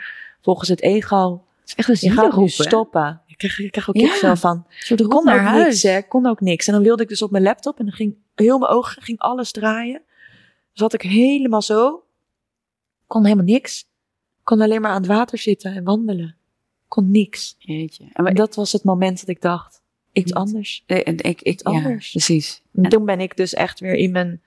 [0.48, 1.43] Volgens het ego.
[1.60, 3.22] Het is echt een stoppen.
[3.26, 4.36] Ik krijg, ik krijg ook Ja.
[4.36, 4.66] van.
[4.88, 5.64] Roep Kon ook huis.
[5.66, 6.02] niks, hè.
[6.02, 6.68] Kon ook niks.
[6.68, 7.80] En dan wilde ik dus op mijn laptop.
[7.80, 10.02] En dan ging heel mijn ogen, ging alles draaien.
[10.74, 12.04] Zat ik helemaal zo.
[13.08, 13.86] Kon helemaal niks.
[14.43, 16.36] Kon alleen maar aan het water zitten en wandelen.
[16.88, 17.56] Kon niks.
[17.58, 18.06] Jeetje.
[18.14, 19.82] En dat was het moment dat ik dacht,
[20.12, 20.84] iets anders.
[20.86, 22.12] ik, en ik, ik, anders.
[22.12, 22.62] precies.
[22.74, 24.41] En toen ben ik dus echt weer in mijn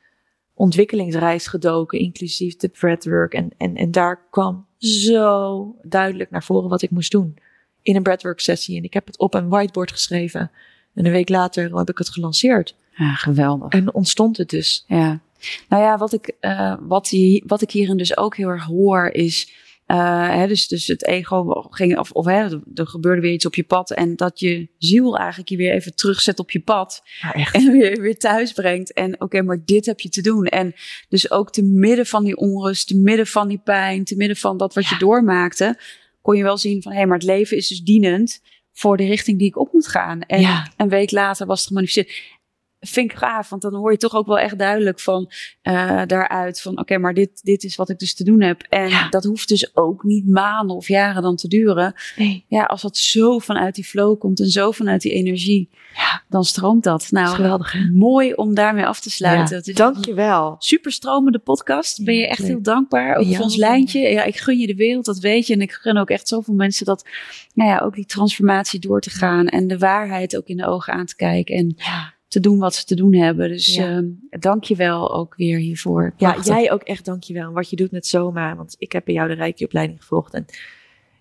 [0.60, 3.34] ontwikkelingsreis gedoken, inclusief de breathwork.
[3.34, 7.36] En, en, en daar kwam zo duidelijk naar voren wat ik moest doen.
[7.82, 8.76] In een breathwork sessie.
[8.76, 10.50] En ik heb het op een whiteboard geschreven.
[10.94, 12.74] En een week later heb ik het gelanceerd.
[12.96, 13.72] Ja, geweldig.
[13.72, 14.84] En ontstond het dus.
[14.86, 15.20] Ja.
[15.68, 19.08] Nou ja, wat ik, uh, wat, die, wat ik hierin dus ook heel erg hoor
[19.08, 19.52] is.
[19.90, 23.54] Uh, hè, dus, dus het ego ging, of, of hè, er gebeurde weer iets op
[23.54, 23.90] je pad.
[23.90, 27.02] En dat je ziel eigenlijk je weer even terugzet op je pad.
[27.20, 27.54] Ja, echt.
[27.54, 28.92] En weer, weer thuis brengt.
[28.92, 30.46] En oké, maar dit heb je te doen.
[30.46, 30.74] En
[31.08, 34.56] dus ook te midden van die onrust, te midden van die pijn, te midden van
[34.56, 34.90] dat wat Ja.
[34.90, 35.78] je doormaakte.
[36.22, 38.40] Kon je wel zien van hé, maar het leven is dus dienend
[38.72, 40.20] voor de richting die ik op moet gaan.
[40.22, 40.72] En Ja.
[40.76, 42.38] een week later was het gemanifesteerd.
[42.80, 45.30] Vind ik gaaf, want dan hoor je toch ook wel echt duidelijk van
[45.62, 48.62] eh, daaruit van oké, maar dit, dit is wat ik dus te doen heb.
[48.62, 49.08] En Ja.
[49.08, 51.94] dat hoeft dus ook niet maanden of jaren dan te duren.
[52.16, 52.44] Nee.
[52.48, 56.44] Ja, als dat zo vanuit die flow komt en zo vanuit die energie, Ja, dan
[56.44, 57.06] stroomt dat.
[57.10, 57.88] Nou, geweldig hè?
[57.92, 59.62] mooi om daarmee af te sluiten.
[59.64, 60.56] Is Dankjewel.
[60.58, 62.04] Super stromende podcast.
[62.04, 63.16] Ben je Ja, echt heel dankbaar.
[63.16, 63.98] Ook Ja, voor ons lijntje.
[64.00, 65.52] Ja, ik gun je de wereld, dat weet je.
[65.54, 67.08] En ik gun ook echt zoveel mensen dat,
[67.54, 69.46] nou ja, ook die transformatie door te gaan.
[69.48, 71.54] En de waarheid ook in de ogen aan te kijken.
[71.56, 72.18] En Ja.
[72.30, 73.48] Te doen wat ze te doen hebben.
[73.48, 73.88] Dus Ja.
[73.88, 74.06] ehm,
[74.40, 76.12] dank je wel ook weer hiervoor.
[76.16, 77.46] Ja, jij ook echt dankjewel.
[77.48, 78.56] En wat je doet met Soma.
[78.56, 80.34] Want ik heb bij jou de Reiki-opleiding gevolgd.
[80.34, 80.44] En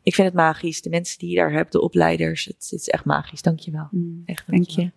[0.03, 0.81] ik vind het magisch.
[0.81, 2.45] De mensen die je daar hebt, de opleiders.
[2.45, 3.41] Het, het is echt magisch.
[3.41, 3.87] Dankjewel.
[3.91, 4.91] Mm, Echt Dank je.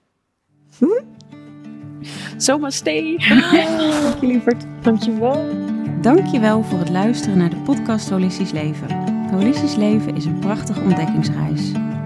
[2.36, 3.16] Zomaar stay.
[3.28, 4.64] Dank je lieverd.
[4.82, 5.48] Dankjewel.
[6.00, 8.88] Dankjewel voor het luisteren naar de podcast Holistisch Leven.
[9.30, 11.72] Holistisch Leven is een prachtige ontdekkingsreis.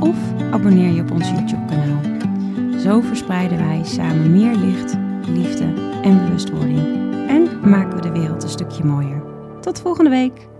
[0.00, 0.16] of
[0.50, 2.00] abonneer je op ons YouTube-kanaal.
[2.78, 4.96] Zo verspreiden wij samen meer licht,
[5.28, 5.64] liefde
[6.02, 6.78] en bewustwording.
[7.28, 9.22] En maken we de wereld een stukje mooier.
[9.60, 10.53] Tot volgende week!